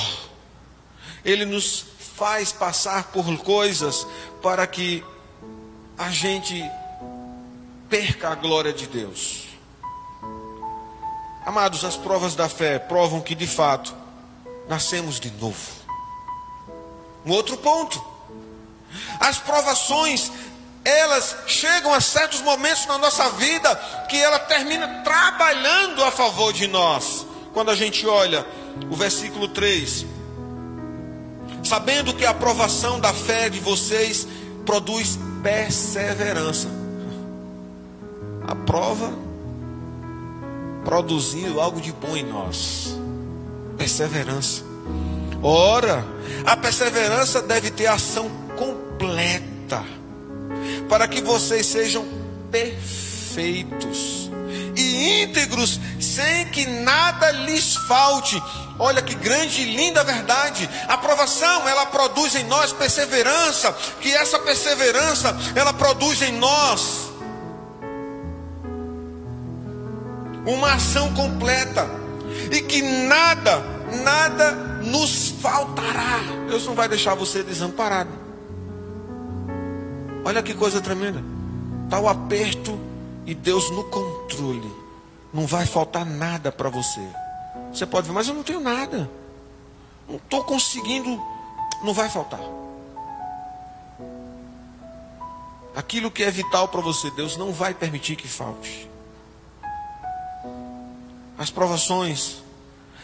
Ele 1.25 1.45
nos 1.45 1.87
faz 2.15 2.53
passar 2.53 3.09
por 3.09 3.37
coisas 3.39 4.07
para 4.41 4.65
que 4.65 5.03
a 5.99 6.09
gente 6.11 6.63
perca 7.89 8.29
a 8.29 8.37
glória 8.37 8.73
de 8.73 8.87
Deus. 8.87 9.50
Amados, 11.45 11.85
as 11.85 11.97
provas 11.97 12.35
da 12.35 12.49
fé 12.49 12.79
provam 12.79 13.21
que 13.21 13.35
de 13.35 13.47
fato 13.47 13.95
nascemos 14.69 15.19
de 15.19 15.31
novo. 15.31 15.81
Um 17.25 17.33
outro 17.33 17.57
ponto. 17.57 18.03
As 19.19 19.39
provações, 19.39 20.31
elas 20.85 21.37
chegam 21.47 21.93
a 21.93 22.01
certos 22.01 22.41
momentos 22.41 22.87
na 22.87 22.99
nossa 22.99 23.31
vida 23.31 23.75
que 24.09 24.17
ela 24.17 24.39
termina 24.39 25.03
trabalhando 25.03 26.05
a 26.05 26.11
favor 26.11 26.53
de 26.53 26.67
nós. 26.67 27.27
Quando 27.53 27.71
a 27.71 27.75
gente 27.75 28.07
olha 28.07 28.47
o 28.91 28.97
versículo 28.97 29.49
3, 29.49 30.07
sabendo 31.65 32.15
que 32.15 32.25
a 32.25 32.31
aprovação 32.31 33.01
da 33.01 33.13
fé 33.13 33.49
de 33.49 33.61
vocês 33.61 34.27
produz 34.65 35.19
perseverança. 35.43 36.69
A 38.47 38.55
prova 38.55 39.30
produzindo 40.85 41.61
algo 41.61 41.81
de 41.81 41.93
bom 41.93 42.17
em 42.17 42.25
nós. 42.25 42.95
Perseverança. 43.77 44.63
Ora, 45.43 46.05
a 46.45 46.57
perseverança 46.57 47.41
deve 47.41 47.71
ter 47.71 47.87
ação 47.87 48.31
completa, 48.57 49.83
para 50.89 51.09
que 51.09 51.23
vocês 51.23 51.67
sejam 51.67 52.07
perfeitos 52.51 54.31
e 54.77 55.23
íntegros, 55.23 55.81
sem 55.99 56.47
que 56.47 56.67
nada 56.67 57.31
lhes 57.31 57.75
falte. 57.89 58.43
Olha 58.79 59.03
que 59.03 59.15
grande 59.15 59.63
e 59.63 59.77
linda 59.77 60.05
verdade. 60.05 60.69
A 60.89 60.95
aprovação, 60.95 61.69
ela 61.69 61.87
produz 61.87 62.35
em 62.35 62.45
nós 62.45 62.73
perseverança, 62.73 63.73
que 64.01 64.13
essa 64.13 64.39
perseverança, 64.39 65.37
ela 65.55 65.73
produz 65.73 66.21
em 66.23 66.33
nós 66.33 67.10
uma 70.47 70.75
ação 70.75 71.13
completa 71.15 71.89
e 72.51 72.61
que 72.63 72.83
nada, 72.83 73.61
nada 74.03 74.53
nos 74.83 75.29
faltará. 75.41 76.21
Deus 76.49 76.67
não 76.67 76.75
vai 76.75 76.89
deixar 76.89 77.15
você 77.15 77.43
desamparado. 77.43 78.11
Olha 80.25 80.43
que 80.43 80.55
coisa 80.55 80.81
tremenda. 80.81 81.23
Está 81.85 81.99
o 81.99 82.09
aperto 82.09 82.79
e 83.27 83.35
Deus 83.35 83.71
no 83.71 83.85
controle. 83.85 84.71
Não 85.33 85.47
vai 85.47 85.67
faltar 85.67 86.05
nada 86.05 86.51
para 86.51 86.69
você. 86.69 87.01
Você 87.73 87.87
pode 87.87 88.09
ver, 88.09 88.13
mas 88.13 88.29
eu 88.29 88.35
não 88.35 88.43
tenho 88.43 88.61
nada. 88.61 89.11
Não 90.09 90.17
estou 90.17 90.45
conseguindo. 90.45 91.21
Não 91.85 91.95
vai 91.95 92.09
faltar. 92.09 92.41
Aquilo 95.75 96.11
que 96.11 96.23
é 96.23 96.31
vital 96.31 96.69
para 96.69 96.81
você, 96.81 97.11
Deus 97.13 97.37
não 97.37 97.53
vai 97.53 97.73
permitir 97.73 98.17
que 98.17 98.27
falte. 98.27 98.90
As 101.41 101.49
provações, 101.49 102.37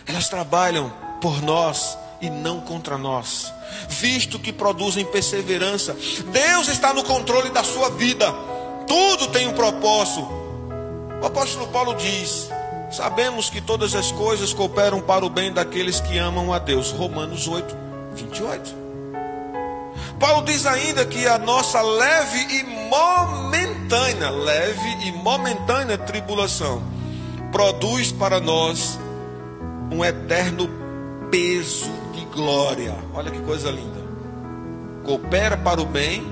elas 0.07 0.29
trabalham 0.29 0.93
por 1.23 1.41
nós 1.41 1.97
e 2.21 2.29
não 2.29 2.61
contra 2.61 2.99
nós, 2.99 3.51
visto 3.89 4.39
que 4.39 4.53
produzem 4.53 5.07
perseverança. 5.07 5.97
Deus 6.31 6.69
está 6.69 6.93
no 6.93 7.03
controle 7.03 7.49
da 7.49 7.65
sua 7.65 7.89
vida, 7.93 8.31
tudo 8.87 9.29
tem 9.29 9.49
um 9.49 9.55
propósito. 9.55 10.29
O 11.23 11.25
apóstolo 11.25 11.69
Paulo 11.69 11.95
diz: 11.95 12.51
Sabemos 12.93 13.49
que 13.49 13.63
todas 13.63 13.95
as 13.95 14.13
coisas 14.13 14.53
cooperam 14.53 15.01
para 15.01 15.25
o 15.25 15.31
bem 15.31 15.51
daqueles 15.51 15.99
que 15.99 16.19
amam 16.19 16.53
a 16.53 16.59
Deus. 16.59 16.91
Romanos 16.91 17.49
8, 17.49 17.75
28. 18.17 18.77
Paulo 20.21 20.45
diz 20.45 20.67
ainda 20.67 21.07
que 21.07 21.27
a 21.27 21.39
nossa 21.39 21.81
leve 21.81 22.55
e 22.55 22.63
momentânea, 22.91 24.29
leve 24.29 25.07
e 25.07 25.13
momentânea 25.13 25.97
tribulação 25.97 26.96
produz 27.53 28.13
para 28.13 28.41
nós 28.41 28.99
um 29.91 30.05
eterno 30.05 30.69
peso 31.31 31.91
de 32.13 32.25
glória. 32.27 32.95
Olha 33.15 33.31
que 33.31 33.41
coisa 33.41 33.71
linda. 33.71 34.01
Coopera 35.05 35.57
para 35.57 35.81
o 35.81 35.85
bem 35.85 36.25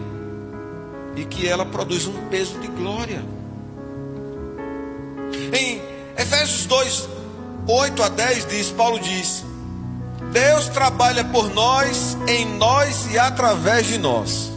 e 1.16 1.24
que 1.24 1.46
ela 1.46 1.64
produz 1.64 2.06
um 2.06 2.28
peso 2.28 2.58
de 2.58 2.68
glória. 2.68 3.24
Em 5.52 5.80
Efésios 6.16 6.66
2, 6.66 7.08
8 7.66 8.02
a 8.02 8.08
10 8.08 8.46
diz, 8.46 8.70
Paulo 8.70 8.98
diz: 8.98 9.44
Deus 10.32 10.68
trabalha 10.68 11.24
por 11.24 11.52
nós, 11.54 12.16
em 12.26 12.44
nós 12.56 13.12
e 13.12 13.18
através 13.18 13.86
de 13.86 13.98
nós. 13.98 14.50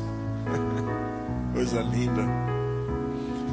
coisa 1.53 1.81
linda. 1.81 2.46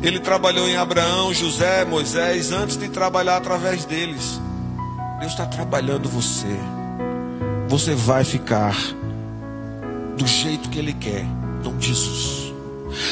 Ele 0.05 0.21
trabalhou 0.21 0.69
em 0.69 0.77
Abraão, 0.77 1.33
José, 1.33 1.83
Moisés, 1.87 2.53
antes 2.53 2.77
de 2.77 2.91
trabalhar 2.91 3.39
através 3.39 3.87
deles. 3.87 4.39
Deus 5.19 5.33
está 5.33 5.47
trabalhando 5.47 6.11
você. 6.11 6.59
Você 7.69 7.95
vai 7.95 8.23
ficar 8.23 8.77
do 10.15 10.27
jeito 10.27 10.69
que 10.69 10.79
Ele 10.79 10.93
quer, 10.93 11.25
de 11.79 11.87
Jesus. 11.87 12.53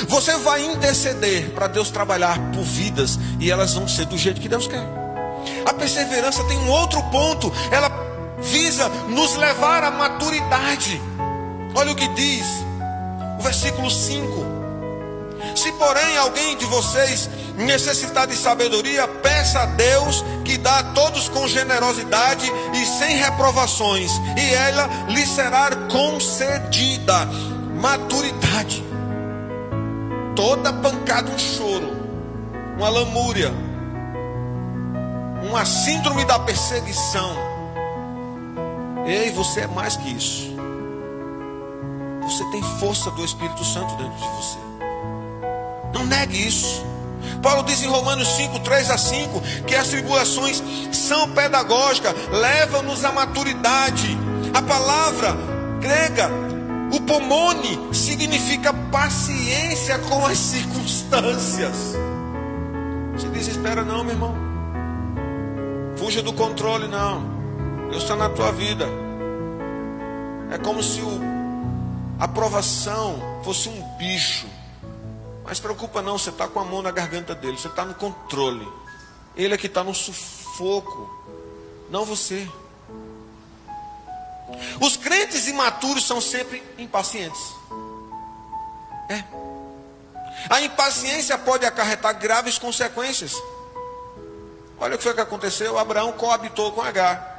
Você 0.06 0.36
vai 0.36 0.66
interceder 0.66 1.48
para 1.52 1.66
Deus 1.66 1.90
trabalhar 1.90 2.38
por 2.52 2.62
vidas 2.62 3.18
e 3.40 3.50
elas 3.50 3.72
vão 3.72 3.88
ser 3.88 4.04
do 4.04 4.18
jeito 4.18 4.38
que 4.38 4.48
Deus 4.48 4.66
quer. 4.66 4.86
A 5.64 5.72
perseverança 5.72 6.44
tem 6.44 6.58
um 6.58 6.68
outro 6.68 7.02
ponto, 7.04 7.50
ela 7.70 7.90
visa 8.38 8.86
nos 9.08 9.34
levar 9.36 9.82
à 9.82 9.90
maturidade. 9.90 11.00
Olha 11.74 11.92
o 11.92 11.96
que 11.96 12.08
diz 12.08 12.44
o 13.38 13.42
versículo 13.42 13.90
5. 13.90 14.51
Se 15.54 15.70
porém 15.72 16.16
alguém 16.16 16.56
de 16.56 16.64
vocês 16.66 17.28
necessitar 17.56 18.26
de 18.26 18.36
sabedoria, 18.36 19.06
peça 19.06 19.60
a 19.60 19.66
Deus 19.66 20.24
que 20.44 20.56
dá 20.56 20.78
a 20.78 20.84
todos 20.92 21.28
com 21.28 21.46
generosidade 21.46 22.50
e 22.74 22.86
sem 22.86 23.16
reprovações, 23.16 24.10
e 24.36 24.54
ela 24.54 24.88
lhe 25.08 25.26
será 25.26 25.70
concedida. 25.90 27.26
Maturidade. 27.80 28.82
Toda 30.34 30.72
pancada, 30.72 31.30
um 31.30 31.38
choro, 31.38 31.92
uma 32.76 32.88
lamúria, 32.88 33.52
uma 35.48 35.64
síndrome 35.64 36.24
da 36.24 36.38
perseguição. 36.38 37.36
Ei, 39.04 39.30
você 39.32 39.60
é 39.60 39.66
mais 39.66 39.96
que 39.96 40.10
isso. 40.10 40.52
Você 42.22 42.44
tem 42.50 42.62
força 42.78 43.10
do 43.10 43.24
Espírito 43.24 43.64
Santo 43.64 43.94
dentro 43.96 44.14
de 44.14 44.36
você. 44.36 44.71
Não 45.92 46.06
negue 46.06 46.46
isso. 46.46 46.92
Paulo 47.42 47.64
diz 47.64 47.82
em 47.82 47.88
Romanos 47.88 48.28
5, 48.36 48.60
3 48.60 48.90
a 48.90 48.98
5, 48.98 49.40
que 49.66 49.74
as 49.74 49.88
tribulações 49.88 50.62
são 50.92 51.28
pedagógicas, 51.30 52.14
levam-nos 52.30 53.04
à 53.04 53.12
maturidade. 53.12 54.16
A 54.54 54.62
palavra 54.62 55.36
grega, 55.80 56.30
o 56.92 57.00
pomone, 57.00 57.92
significa 57.92 58.72
paciência 58.72 59.98
com 59.98 60.24
as 60.24 60.38
circunstâncias. 60.38 61.96
Se 63.18 63.26
desespera, 63.28 63.82
não, 63.82 64.04
meu 64.04 64.14
irmão. 64.14 64.34
Fuja 65.96 66.22
do 66.22 66.32
controle, 66.32 66.86
não. 66.86 67.24
Deus 67.90 68.04
está 68.04 68.14
na 68.14 68.28
tua 68.28 68.52
vida. 68.52 68.86
É 70.50 70.58
como 70.58 70.82
se 70.82 71.00
o, 71.00 71.20
a 72.20 72.24
aprovação 72.24 73.20
fosse 73.42 73.68
um 73.68 73.82
bicho 73.96 74.46
mas 75.52 75.60
preocupa 75.60 76.00
não, 76.00 76.16
você 76.16 76.30
está 76.30 76.48
com 76.48 76.60
a 76.60 76.64
mão 76.64 76.80
na 76.80 76.90
garganta 76.90 77.34
dele, 77.34 77.58
você 77.58 77.68
está 77.68 77.84
no 77.84 77.92
controle. 77.92 78.66
Ele 79.36 79.52
é 79.52 79.58
que 79.58 79.66
está 79.66 79.84
no 79.84 79.94
sufoco, 79.94 81.10
não 81.90 82.06
você. 82.06 82.50
Os 84.80 84.96
crentes 84.96 85.48
imaturos 85.48 86.06
são 86.06 86.22
sempre 86.22 86.62
impacientes. 86.78 87.38
É. 89.10 89.22
A 90.48 90.62
impaciência 90.62 91.36
pode 91.36 91.66
acarretar 91.66 92.18
graves 92.18 92.56
consequências. 92.56 93.34
Olha 94.80 94.94
o 94.94 94.96
que 94.96 95.04
foi 95.04 95.12
que 95.12 95.20
aconteceu: 95.20 95.78
Abraão 95.78 96.12
coabitou 96.12 96.72
com 96.72 96.80
Agar. 96.80 97.38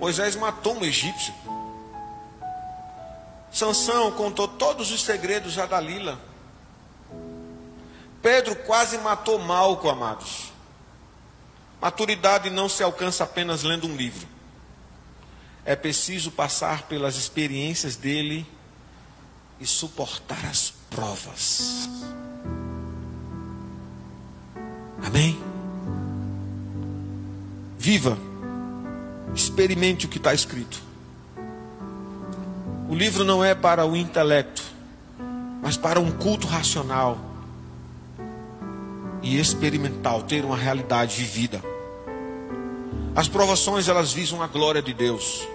Moisés 0.00 0.34
matou 0.34 0.74
um 0.74 0.84
egípcio. 0.84 1.32
Sansão 3.54 4.10
contou 4.10 4.48
todos 4.48 4.90
os 4.90 5.04
segredos 5.04 5.56
a 5.60 5.64
Dalila. 5.64 6.20
Pedro 8.20 8.56
quase 8.56 8.98
matou 8.98 9.38
Malco, 9.38 9.88
amados. 9.88 10.52
Maturidade 11.80 12.50
não 12.50 12.68
se 12.68 12.82
alcança 12.82 13.22
apenas 13.22 13.62
lendo 13.62 13.86
um 13.86 13.94
livro. 13.94 14.26
É 15.64 15.76
preciso 15.76 16.32
passar 16.32 16.88
pelas 16.88 17.14
experiências 17.14 17.94
dele 17.94 18.44
e 19.60 19.66
suportar 19.66 20.44
as 20.46 20.74
provas. 20.90 21.88
Amém? 25.00 25.40
Viva, 27.78 28.18
experimente 29.32 30.06
o 30.06 30.08
que 30.08 30.18
está 30.18 30.34
escrito. 30.34 30.93
O 32.88 32.94
livro 32.94 33.24
não 33.24 33.42
é 33.42 33.54
para 33.54 33.86
o 33.86 33.96
intelecto, 33.96 34.62
mas 35.62 35.76
para 35.76 35.98
um 35.98 36.10
culto 36.10 36.46
racional 36.46 37.18
e 39.22 39.40
experimental, 39.40 40.22
ter 40.22 40.44
uma 40.44 40.56
realidade 40.56 41.16
vivida. 41.16 41.62
As 43.16 43.26
provações 43.26 43.88
elas 43.88 44.12
visam 44.12 44.42
a 44.42 44.46
glória 44.46 44.82
de 44.82 44.92
Deus. 44.92 45.48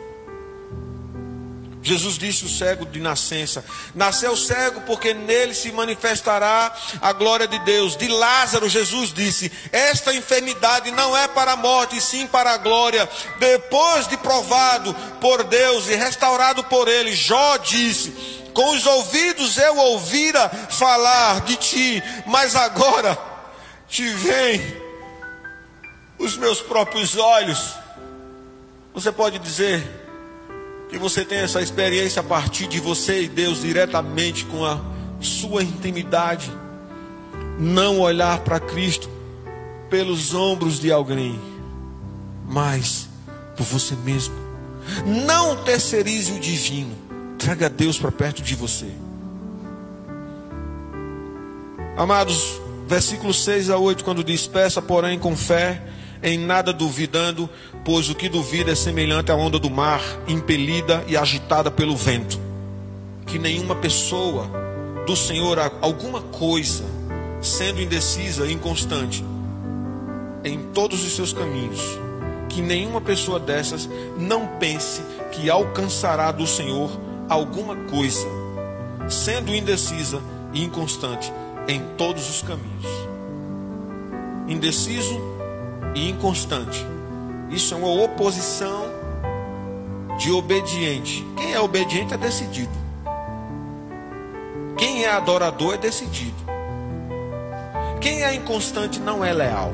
Jesus 1.81 2.17
disse 2.17 2.45
o 2.45 2.49
cego 2.49 2.85
de 2.85 2.99
nascença: 2.99 3.63
Nasceu 3.95 4.35
cego 4.35 4.81
porque 4.81 5.13
nele 5.13 5.53
se 5.53 5.71
manifestará 5.71 6.75
a 7.01 7.13
glória 7.13 7.47
de 7.47 7.57
Deus. 7.59 7.95
De 7.95 8.07
Lázaro, 8.07 8.67
Jesus 8.67 9.13
disse: 9.13 9.51
Esta 9.71 10.13
enfermidade 10.13 10.91
não 10.91 11.15
é 11.15 11.27
para 11.27 11.53
a 11.53 11.55
morte, 11.55 11.97
e 11.97 12.01
sim 12.01 12.27
para 12.27 12.51
a 12.51 12.57
glória. 12.57 13.09
Depois 13.39 14.07
de 14.07 14.17
provado 14.17 14.93
por 15.21 15.43
Deus 15.43 15.87
e 15.87 15.95
restaurado 15.95 16.63
por 16.65 16.89
ele, 16.89 17.15
Jó 17.15 17.57
disse: 17.57 18.11
Com 18.53 18.75
os 18.75 18.85
ouvidos 18.85 19.57
eu 19.57 19.77
ouvira 19.77 20.49
falar 20.69 21.41
de 21.41 21.55
ti, 21.55 22.03
mas 22.25 22.57
agora 22.57 23.17
te 23.87 24.07
vem 24.09 24.61
os 26.19 26.35
meus 26.35 26.61
próprios 26.61 27.15
olhos. 27.15 27.73
Você 28.93 29.11
pode 29.13 29.39
dizer, 29.39 29.98
que 30.89 30.97
você 30.97 31.23
tenha 31.23 31.43
essa 31.43 31.61
experiência 31.61 32.19
a 32.19 32.23
partir 32.23 32.67
de 32.67 32.79
você 32.79 33.23
e 33.23 33.27
Deus 33.27 33.61
diretamente 33.61 34.43
com 34.45 34.65
a 34.65 34.81
sua 35.21 35.63
intimidade. 35.63 36.51
Não 37.59 37.99
olhar 37.99 38.39
para 38.39 38.59
Cristo 38.59 39.09
pelos 39.89 40.33
ombros 40.33 40.79
de 40.79 40.91
alguém, 40.91 41.39
mas 42.47 43.07
por 43.55 43.65
você 43.65 43.95
mesmo. 43.95 44.33
Não 45.05 45.63
terceirize 45.63 46.31
o 46.31 46.39
divino. 46.39 46.95
Traga 47.37 47.69
Deus 47.69 47.99
para 47.99 48.11
perto 48.11 48.41
de 48.41 48.55
você. 48.55 48.87
Amados, 51.95 52.59
versículos 52.87 53.43
6 53.43 53.69
a 53.69 53.77
8, 53.77 54.03
quando 54.03 54.23
diz: 54.23 54.47
Peça, 54.47 54.81
porém, 54.81 55.19
com 55.19 55.35
fé 55.35 55.81
em 56.21 56.37
nada 56.37 56.73
duvidando, 56.73 57.49
pois 57.83 58.09
o 58.09 58.15
que 58.15 58.27
duvida 58.27 58.71
é 58.71 58.75
semelhante 58.75 59.31
à 59.31 59.35
onda 59.35 59.57
do 59.57 59.69
mar, 59.69 60.01
impelida 60.27 61.03
e 61.07 61.15
agitada 61.15 61.71
pelo 61.71 61.95
vento. 61.95 62.39
Que 63.25 63.39
nenhuma 63.39 63.75
pessoa 63.75 64.49
do 65.05 65.15
Senhor, 65.15 65.57
alguma 65.81 66.21
coisa, 66.21 66.83
sendo 67.41 67.81
indecisa 67.81 68.45
e 68.45 68.53
inconstante 68.53 69.23
em 70.43 70.59
todos 70.73 71.03
os 71.03 71.15
seus 71.15 71.33
caminhos, 71.33 71.81
que 72.47 72.61
nenhuma 72.61 73.01
pessoa 73.01 73.39
dessas 73.39 73.89
não 74.17 74.47
pense 74.59 75.01
que 75.31 75.49
alcançará 75.49 76.31
do 76.31 76.47
Senhor 76.47 76.89
alguma 77.27 77.75
coisa, 77.75 78.27
sendo 79.07 79.53
indecisa 79.53 80.21
e 80.53 80.63
inconstante 80.63 81.31
em 81.67 81.81
todos 81.97 82.29
os 82.29 82.41
caminhos. 82.41 82.85
Indeciso 84.47 85.38
e 85.95 86.09
inconstante. 86.09 86.85
Isso 87.49 87.73
é 87.73 87.77
uma 87.77 87.89
oposição 88.03 88.85
de 90.17 90.31
obediente. 90.31 91.25
Quem 91.37 91.53
é 91.53 91.59
obediente 91.59 92.13
é 92.13 92.17
decidido. 92.17 92.71
Quem 94.77 95.03
é 95.03 95.11
adorador 95.11 95.73
é 95.73 95.77
decidido. 95.77 96.37
Quem 97.99 98.23
é 98.23 98.33
inconstante 98.33 98.99
não 98.99 99.23
é 99.23 99.33
leal. 99.33 99.73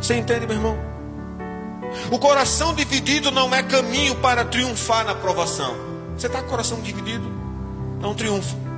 Você 0.00 0.16
entende, 0.16 0.46
meu 0.46 0.56
irmão? 0.56 0.78
O 2.10 2.18
coração 2.18 2.74
dividido 2.74 3.30
não 3.30 3.54
é 3.54 3.62
caminho 3.62 4.14
para 4.16 4.44
triunfar 4.44 5.04
na 5.04 5.14
provação. 5.14 5.74
Você 6.16 6.26
está 6.26 6.40
com 6.40 6.46
o 6.46 6.50
coração 6.50 6.80
dividido? 6.80 7.28
Não 8.00 8.14
triunfa. 8.14 8.69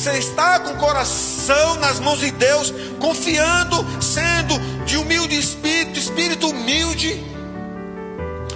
Você 0.00 0.12
está 0.12 0.58
com 0.60 0.70
o 0.70 0.78
coração 0.78 1.74
nas 1.74 2.00
mãos 2.00 2.20
de 2.20 2.30
Deus, 2.30 2.72
confiando, 2.98 3.76
sendo 4.00 4.58
de 4.86 4.96
humilde 4.96 5.38
espírito, 5.38 5.98
espírito 5.98 6.48
humilde, 6.48 7.22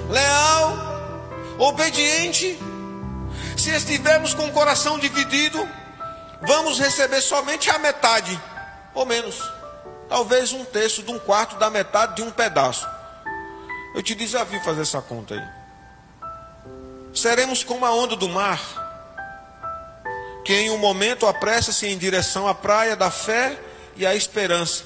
leal, 0.08 0.74
obediente. 1.58 2.58
Se 3.58 3.68
estivermos 3.68 4.32
com 4.32 4.46
o 4.46 4.52
coração 4.52 4.98
dividido, 4.98 5.68
vamos 6.40 6.78
receber 6.78 7.20
somente 7.20 7.68
a 7.68 7.78
metade, 7.78 8.40
ou 8.94 9.04
menos, 9.04 9.38
talvez 10.08 10.50
um 10.50 10.64
terço 10.64 11.02
de 11.02 11.12
um 11.12 11.18
quarto 11.18 11.56
da 11.56 11.68
metade 11.68 12.16
de 12.16 12.22
um 12.22 12.30
pedaço. 12.30 12.88
Eu 13.94 14.02
te 14.02 14.14
desafio 14.14 14.64
fazer 14.64 14.80
essa 14.80 15.02
conta 15.02 15.34
aí. 15.34 15.44
Seremos 17.14 17.62
como 17.62 17.84
a 17.84 17.94
onda 17.94 18.16
do 18.16 18.30
mar 18.30 18.83
que 20.44 20.52
em 20.52 20.70
um 20.70 20.78
momento 20.78 21.26
apressa-se 21.26 21.86
em 21.86 21.96
direção 21.96 22.46
à 22.46 22.54
praia 22.54 22.94
da 22.94 23.10
fé 23.10 23.58
e 23.96 24.06
à 24.06 24.14
esperança, 24.14 24.84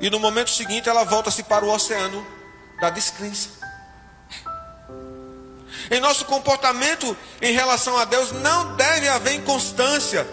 e 0.00 0.10
no 0.10 0.20
momento 0.20 0.50
seguinte 0.50 0.88
ela 0.88 1.04
volta-se 1.04 1.42
para 1.42 1.64
o 1.64 1.72
oceano 1.72 2.24
da 2.80 2.90
descrença. 2.90 3.48
Em 5.90 6.00
nosso 6.00 6.26
comportamento 6.26 7.16
em 7.40 7.52
relação 7.54 7.96
a 7.96 8.04
Deus 8.04 8.32
não 8.32 8.76
deve 8.76 9.08
haver 9.08 9.34
inconstância, 9.34 10.26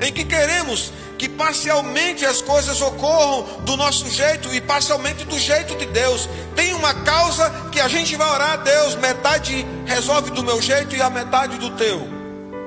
em 0.00 0.12
que 0.12 0.24
queremos 0.24 0.92
que 1.16 1.28
parcialmente 1.28 2.26
as 2.26 2.42
coisas 2.42 2.80
ocorram 2.82 3.60
do 3.60 3.76
nosso 3.76 4.10
jeito 4.10 4.52
e 4.52 4.60
parcialmente 4.60 5.24
do 5.24 5.38
jeito 5.38 5.76
de 5.76 5.86
Deus. 5.86 6.28
Tem 6.56 6.74
uma 6.74 6.92
causa 7.04 7.48
que 7.70 7.80
a 7.80 7.86
gente 7.86 8.16
vai 8.16 8.28
orar 8.28 8.52
a 8.54 8.56
Deus, 8.56 8.96
metade 8.96 9.64
resolve 9.86 10.32
do 10.32 10.42
meu 10.42 10.60
jeito 10.60 10.96
e 10.96 11.00
a 11.00 11.08
metade 11.08 11.56
do 11.56 11.70
teu. 11.76 12.23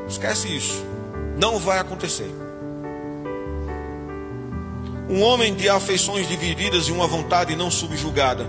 Esquece 0.07 0.55
isso. 0.55 0.85
Não 1.37 1.59
vai 1.59 1.79
acontecer. 1.79 2.29
Um 5.09 5.21
homem 5.21 5.55
de 5.55 5.69
afeições 5.69 6.27
divididas 6.27 6.87
e 6.87 6.91
uma 6.91 7.07
vontade 7.07 7.55
não 7.55 7.71
subjugada, 7.71 8.45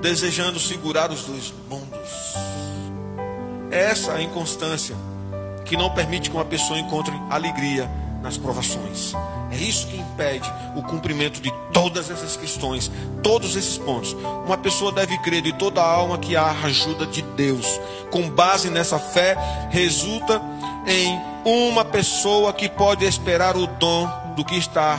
desejando 0.00 0.58
segurar 0.58 1.10
os 1.10 1.22
dois 1.24 1.52
mundos. 1.68 2.34
Essa 3.70 4.12
é 4.12 4.16
a 4.16 4.22
inconstância 4.22 4.96
que 5.64 5.76
não 5.76 5.90
permite 5.90 6.30
que 6.30 6.36
uma 6.36 6.44
pessoa 6.44 6.78
encontre 6.78 7.12
alegria 7.28 7.90
nas 8.22 8.36
provações. 8.38 9.12
É 9.50 9.56
isso 9.56 9.86
que 9.86 9.96
impede 9.98 10.50
o 10.76 10.82
cumprimento 10.82 11.40
de 11.40 11.52
todas 11.72 12.10
essas 12.10 12.36
questões, 12.36 12.90
todos 13.22 13.56
esses 13.56 13.78
pontos. 13.78 14.14
Uma 14.44 14.58
pessoa 14.58 14.92
deve 14.92 15.16
crer 15.18 15.42
de 15.42 15.52
toda 15.52 15.80
a 15.80 15.86
alma 15.90 16.18
que 16.18 16.36
há 16.36 16.50
ajuda 16.64 17.06
de 17.06 17.22
Deus. 17.22 17.80
Com 18.10 18.28
base 18.28 18.70
nessa 18.70 18.98
fé, 18.98 19.36
resulta 19.70 20.40
em 20.88 21.20
uma 21.44 21.84
pessoa 21.84 22.52
que 22.52 22.68
pode 22.68 23.04
esperar 23.04 23.56
o 23.56 23.66
dom 23.66 24.08
do 24.34 24.44
que 24.44 24.56
está 24.56 24.98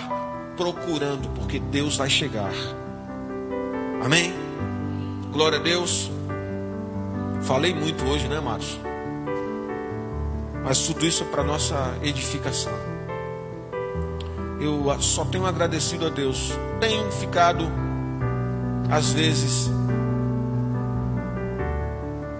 procurando, 0.55 1.29
porque 1.29 1.59
Deus 1.59 1.97
vai 1.97 2.09
chegar. 2.09 2.51
Amém? 4.03 4.33
Glória 5.31 5.59
a 5.59 5.61
Deus. 5.61 6.11
Falei 7.41 7.73
muito 7.73 8.05
hoje, 8.05 8.27
né, 8.27 8.39
Marcos? 8.39 8.77
Mas 10.63 10.79
tudo 10.85 11.05
isso 11.05 11.23
é 11.23 11.27
para 11.27 11.43
nossa 11.43 11.97
edificação. 12.03 12.73
Eu 14.59 15.01
só 15.01 15.23
tenho 15.25 15.45
agradecido 15.45 16.05
a 16.05 16.09
Deus. 16.09 16.51
Tenho 16.79 17.09
ficado, 17.11 17.65
às 18.91 19.11
vezes, 19.11 19.69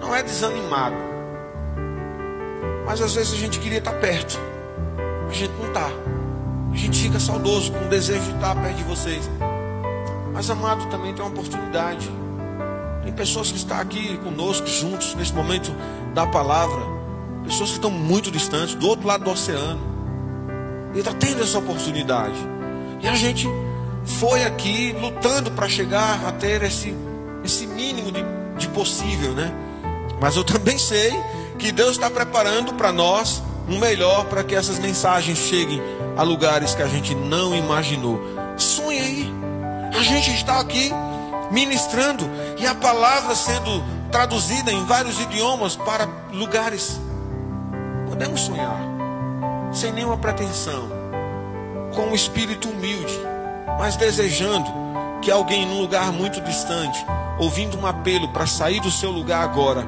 não 0.00 0.14
é 0.14 0.22
desanimado, 0.22 0.96
mas 2.90 3.00
às 3.00 3.14
vezes 3.14 3.34
a 3.34 3.36
gente 3.36 3.60
queria 3.60 3.78
estar 3.78 3.92
perto. 3.92 4.36
A 5.28 5.32
gente 5.32 5.52
não 5.60 5.68
está. 5.68 5.88
A 6.72 6.76
gente 6.76 7.00
fica 7.00 7.20
saudoso 7.20 7.70
com 7.70 7.84
o 7.84 7.88
desejo 7.88 8.20
de 8.20 8.34
estar 8.34 8.52
perto 8.60 8.76
de 8.78 8.82
vocês. 8.82 9.30
Mas 10.32 10.50
amado 10.50 10.84
também 10.86 11.14
tem 11.14 11.24
uma 11.24 11.30
oportunidade. 11.30 12.10
Tem 13.04 13.12
pessoas 13.12 13.52
que 13.52 13.58
estão 13.58 13.78
aqui 13.78 14.18
conosco, 14.18 14.66
juntos, 14.66 15.14
nesse 15.14 15.32
momento 15.32 15.72
da 16.14 16.26
palavra. 16.26 16.80
Pessoas 17.44 17.68
que 17.68 17.76
estão 17.76 17.92
muito 17.92 18.28
distantes, 18.28 18.74
do 18.74 18.88
outro 18.88 19.06
lado 19.06 19.22
do 19.22 19.30
oceano. 19.30 19.80
E 20.92 20.98
está 20.98 21.12
tendo 21.12 21.44
essa 21.44 21.58
oportunidade. 21.58 22.44
E 23.00 23.06
a 23.06 23.14
gente 23.14 23.46
foi 24.04 24.42
aqui 24.42 24.96
lutando 25.00 25.52
para 25.52 25.68
chegar 25.68 26.26
a 26.26 26.32
ter 26.32 26.60
esse, 26.64 26.92
esse 27.44 27.68
mínimo 27.68 28.10
de, 28.10 28.24
de 28.58 28.66
possível, 28.70 29.30
né? 29.30 29.54
Mas 30.20 30.34
eu 30.34 30.42
também 30.42 30.76
sei 30.76 31.12
que 31.60 31.70
Deus 31.70 31.92
está 31.92 32.10
preparando 32.10 32.72
para 32.74 32.90
nós 32.90 33.42
um 33.68 33.78
melhor 33.78 34.24
para 34.24 34.42
que 34.42 34.54
essas 34.54 34.78
mensagens 34.78 35.38
cheguem 35.38 35.80
a 36.16 36.22
lugares 36.22 36.74
que 36.74 36.82
a 36.82 36.88
gente 36.88 37.14
não 37.14 37.54
imaginou. 37.54 38.18
Sonhe 38.56 38.98
aí, 38.98 39.34
A 39.96 40.02
gente 40.02 40.32
está 40.32 40.60
aqui 40.60 40.90
ministrando 41.50 42.24
e 42.58 42.66
a 42.66 42.74
palavra 42.74 43.34
sendo 43.34 43.82
traduzida 44.10 44.72
em 44.72 44.84
vários 44.86 45.20
idiomas 45.20 45.76
para 45.76 46.08
lugares. 46.32 46.98
Podemos 48.08 48.40
sonhar, 48.40 48.80
sem 49.72 49.92
nenhuma 49.92 50.16
pretensão, 50.16 50.88
com 51.94 52.06
um 52.06 52.14
espírito 52.14 52.68
humilde, 52.68 53.18
mas 53.78 53.96
desejando 53.96 54.70
que 55.20 55.30
alguém 55.30 55.66
num 55.66 55.80
lugar 55.80 56.12
muito 56.12 56.40
distante, 56.40 57.04
ouvindo 57.38 57.78
um 57.78 57.86
apelo 57.86 58.28
para 58.28 58.46
sair 58.46 58.80
do 58.80 58.90
seu 58.90 59.10
lugar 59.10 59.42
agora, 59.42 59.86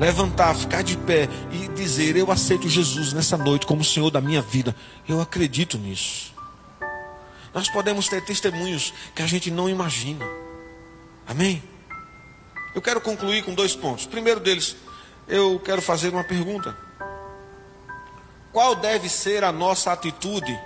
levantar, 0.00 0.54
ficar 0.54 0.82
de 0.82 0.96
pé 0.96 1.28
e 1.52 1.68
dizer: 1.68 2.16
Eu 2.16 2.32
aceito 2.32 2.66
Jesus 2.68 3.12
nessa 3.12 3.36
noite 3.36 3.66
como 3.66 3.84
Senhor 3.84 4.10
da 4.10 4.20
minha 4.20 4.40
vida. 4.40 4.74
Eu 5.06 5.20
acredito 5.20 5.76
nisso. 5.76 6.34
Nós 7.52 7.68
podemos 7.68 8.08
ter 8.08 8.24
testemunhos 8.24 8.94
que 9.14 9.22
a 9.22 9.26
gente 9.26 9.50
não 9.50 9.68
imagina. 9.68 10.24
Amém? 11.26 11.62
Eu 12.74 12.80
quero 12.80 13.00
concluir 13.00 13.44
com 13.44 13.52
dois 13.52 13.76
pontos. 13.76 14.06
Primeiro 14.06 14.40
deles, 14.40 14.74
eu 15.28 15.60
quero 15.60 15.82
fazer 15.82 16.08
uma 16.08 16.24
pergunta. 16.24 16.74
Qual 18.52 18.74
deve 18.74 19.08
ser 19.08 19.44
a 19.44 19.52
nossa 19.52 19.92
atitude 19.92 20.58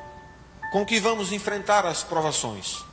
com 0.71 0.87
que 0.87 1.01
vamos 1.01 1.33
enfrentar 1.33 1.85
as 1.85 2.05
provações? 2.05 2.85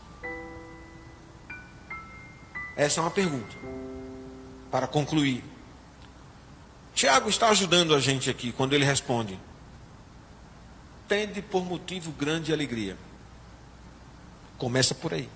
Essa 2.76 3.00
é 3.00 3.04
uma 3.04 3.12
pergunta. 3.12 3.56
Para 4.72 4.88
concluir. 4.88 5.51
Tiago 6.94 7.30
está 7.30 7.50
ajudando 7.50 7.96
a 7.96 8.00
gente 8.00 8.30
aqui 8.30 8.52
quando 8.52 8.74
ele 8.74 8.86
responde: 8.86 9.40
Tende 11.08 11.42
por 11.42 11.66
motivo 11.66 12.12
grande 12.12 12.54
alegria. 12.54 12.98
Começa 14.58 14.94
por 14.94 15.14
aí 15.14 15.30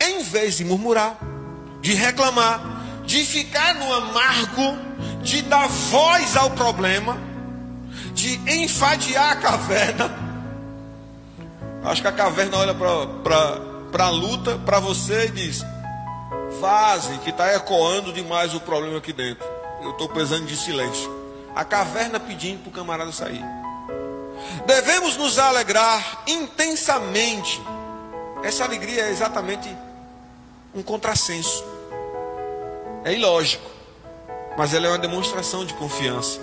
em 0.00 0.22
vez 0.22 0.56
de 0.56 0.64
murmurar, 0.64 1.18
de 1.80 1.94
reclamar, 1.94 2.60
de 3.04 3.24
ficar 3.24 3.74
no 3.74 3.92
amargo, 3.92 4.76
de 5.22 5.42
dar 5.42 5.68
voz 5.68 6.36
ao 6.36 6.50
problema, 6.50 7.18
de 8.12 8.34
enfadear 8.50 9.32
a 9.32 9.36
caverna. 9.36 10.26
Acho 11.84 12.02
que 12.02 12.08
a 12.08 12.12
caverna 12.12 12.56
olha 12.56 12.74
para 12.74 14.04
a 14.04 14.10
luta, 14.10 14.58
para 14.58 14.80
você 14.80 15.26
e 15.26 15.30
diz: 15.30 15.64
Vaze, 16.60 17.18
que 17.18 17.30
está 17.30 17.54
ecoando 17.54 18.12
demais 18.12 18.54
o 18.54 18.60
problema 18.60 18.98
aqui 18.98 19.12
dentro. 19.12 19.55
Eu 19.86 19.92
estou 19.92 20.08
precisando 20.08 20.46
de 20.46 20.56
silêncio. 20.56 21.08
A 21.54 21.64
caverna 21.64 22.18
pedindo 22.18 22.60
para 22.62 22.70
o 22.70 22.72
camarada 22.72 23.12
sair. 23.12 23.42
Devemos 24.66 25.16
nos 25.16 25.38
alegrar 25.38 26.24
intensamente. 26.26 27.62
Essa 28.42 28.64
alegria 28.64 29.04
é 29.04 29.10
exatamente 29.10 29.68
um 30.74 30.82
contrassenso. 30.82 31.64
É 33.04 33.12
ilógico, 33.12 33.70
mas 34.58 34.74
ela 34.74 34.86
é 34.86 34.90
uma 34.90 34.98
demonstração 34.98 35.64
de 35.64 35.72
confiança. 35.74 36.40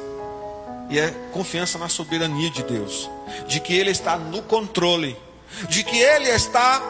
E 0.89 0.97
é 0.97 1.11
confiança 1.33 1.77
na 1.77 1.89
soberania 1.89 2.49
de 2.49 2.63
Deus, 2.63 3.09
de 3.45 3.59
que 3.59 3.75
Ele 3.75 3.91
está 3.91 4.17
no 4.17 4.41
controle, 4.41 5.17
de 5.67 5.83
que 5.83 5.97
Ele 5.97 6.29
está 6.29 6.81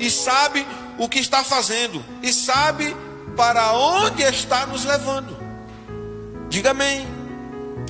e 0.00 0.10
sabe 0.10 0.66
o 0.98 1.08
que 1.08 1.20
está 1.20 1.44
fazendo, 1.44 2.04
e 2.22 2.32
sabe 2.32 2.94
para 3.36 3.72
onde 3.72 4.22
está 4.24 4.66
nos 4.66 4.84
levando. 4.84 5.45
Diga 6.48 6.70
amém. 6.70 7.06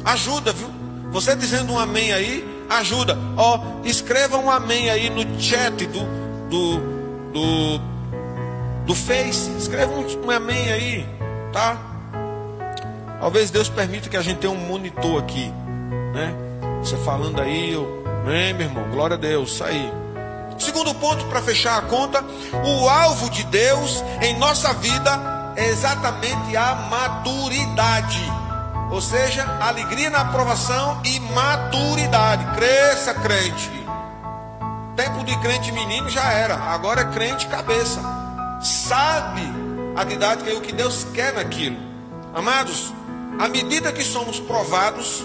Ajuda, 0.05 0.53
viu? 0.53 0.69
Você 1.11 1.35
dizendo 1.35 1.73
um 1.73 1.79
amém 1.79 2.13
aí, 2.13 2.65
ajuda. 2.69 3.17
Ó, 3.37 3.61
escreva 3.85 4.37
um 4.37 4.51
amém 4.51 4.91
aí 4.91 5.09
no 5.11 5.41
chat 5.41 5.87
do, 5.87 6.01
do, 6.49 6.79
do 7.33 7.97
do 8.87 8.95
Face. 8.95 9.51
Escreva 9.59 9.93
um, 9.93 10.27
um 10.27 10.31
amém 10.31 10.73
aí, 10.73 11.07
tá? 11.53 11.77
Talvez 13.21 13.51
Deus 13.51 13.69
permita 13.69 14.09
que 14.09 14.17
a 14.17 14.23
gente 14.23 14.39
tenha 14.39 14.53
um 14.53 14.67
monitor 14.67 15.23
aqui, 15.23 15.53
né? 16.15 16.35
Você 16.81 16.97
falando 16.99 17.41
aí, 17.41 17.73
eu, 17.73 18.05
amém, 18.23 18.55
meu 18.55 18.69
irmão, 18.69 18.89
glória 18.91 19.17
a 19.17 19.19
Deus, 19.19 19.51
isso 19.53 19.65
aí. 19.65 19.93
Segundo 20.59 20.95
ponto 20.95 21.25
para 21.27 21.43
fechar 21.43 21.77
a 21.79 21.83
conta, 21.83 22.25
o 22.65 22.89
alvo 22.89 23.29
de 23.31 23.43
Deus 23.45 24.03
em 24.23 24.39
nossa 24.39 24.73
vida 24.75 25.55
é 25.57 25.67
exatamente 25.69 26.57
a 26.57 26.75
maturidade. 26.91 28.46
Ou 28.91 29.01
seja, 29.01 29.45
alegria 29.61 30.11
na 30.11 30.21
aprovação 30.21 31.01
e 31.05 31.19
maturidade. 31.21 32.45
Cresça, 32.57 33.15
crente. 33.15 33.71
Tempo 34.95 35.25
de 35.25 35.37
crente 35.39 35.73
menino 35.73 36.09
já 36.09 36.33
era, 36.33 36.55
agora 36.57 37.03
é 37.03 37.05
crente 37.07 37.47
cabeça 37.47 38.01
sabe 38.67 39.43
a 39.95 40.05
didática 40.05 40.51
e 40.51 40.57
o 40.57 40.61
que 40.61 40.73
Deus 40.73 41.07
quer 41.15 41.35
naquilo. 41.35 41.77
Amados, 42.35 42.93
à 43.39 43.49
medida 43.49 43.93
que 43.93 44.03
somos 44.03 44.39
provados, 44.41 45.25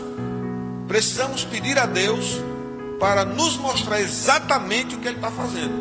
precisamos 0.87 1.43
pedir 1.43 1.77
a 1.77 1.85
Deus 1.85 2.41
para 2.99 3.25
nos 3.25 3.57
mostrar 3.57 3.99
exatamente 3.99 4.95
o 4.95 4.99
que 4.99 5.07
Ele 5.07 5.17
está 5.17 5.31
fazendo. 5.31 5.73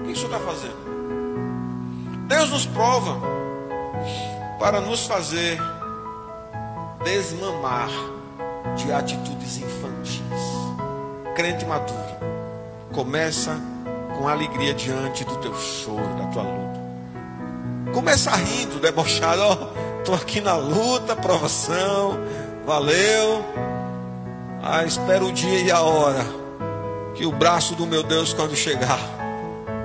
O 0.00 0.04
que 0.04 0.12
isso 0.12 0.26
está 0.26 0.38
fazendo? 0.38 0.86
Deus 2.28 2.50
nos 2.50 2.66
prova 2.66 3.20
para 4.58 4.80
nos 4.80 5.06
fazer 5.06 5.60
desmamar 7.06 7.88
de 8.74 8.92
atitudes 8.92 9.58
infantis. 9.58 10.20
Crente 11.36 11.64
maduro 11.64 12.16
começa 12.92 13.56
com 14.18 14.26
alegria 14.26 14.74
diante 14.74 15.24
do 15.24 15.36
teu 15.36 15.54
choro, 15.54 16.14
da 16.18 16.26
tua 16.26 16.42
luta. 16.42 16.80
Começa 17.92 18.34
rindo, 18.34 18.80
debochado, 18.80 19.40
ó, 19.40 19.52
oh, 19.52 20.02
tô 20.02 20.14
aqui 20.14 20.40
na 20.40 20.56
luta, 20.56 21.14
provação, 21.14 22.18
valeu. 22.66 23.44
Ah, 24.60 24.84
espero 24.84 25.26
o 25.26 25.32
dia 25.32 25.60
e 25.60 25.70
a 25.70 25.80
hora 25.80 26.26
que 27.14 27.24
o 27.24 27.30
braço 27.30 27.76
do 27.76 27.86
meu 27.86 28.02
Deus 28.02 28.32
quando 28.32 28.56
chegar, 28.56 28.98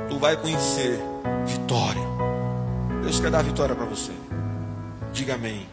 tu 0.09 0.17
vai 0.17 0.35
conhecer 0.35 0.99
vitória. 1.45 2.01
Deus 3.03 3.19
quer 3.19 3.29
dar 3.29 3.43
vitória 3.43 3.75
para 3.75 3.85
você. 3.85 4.11
Diga 5.13 5.35
amém. 5.35 5.70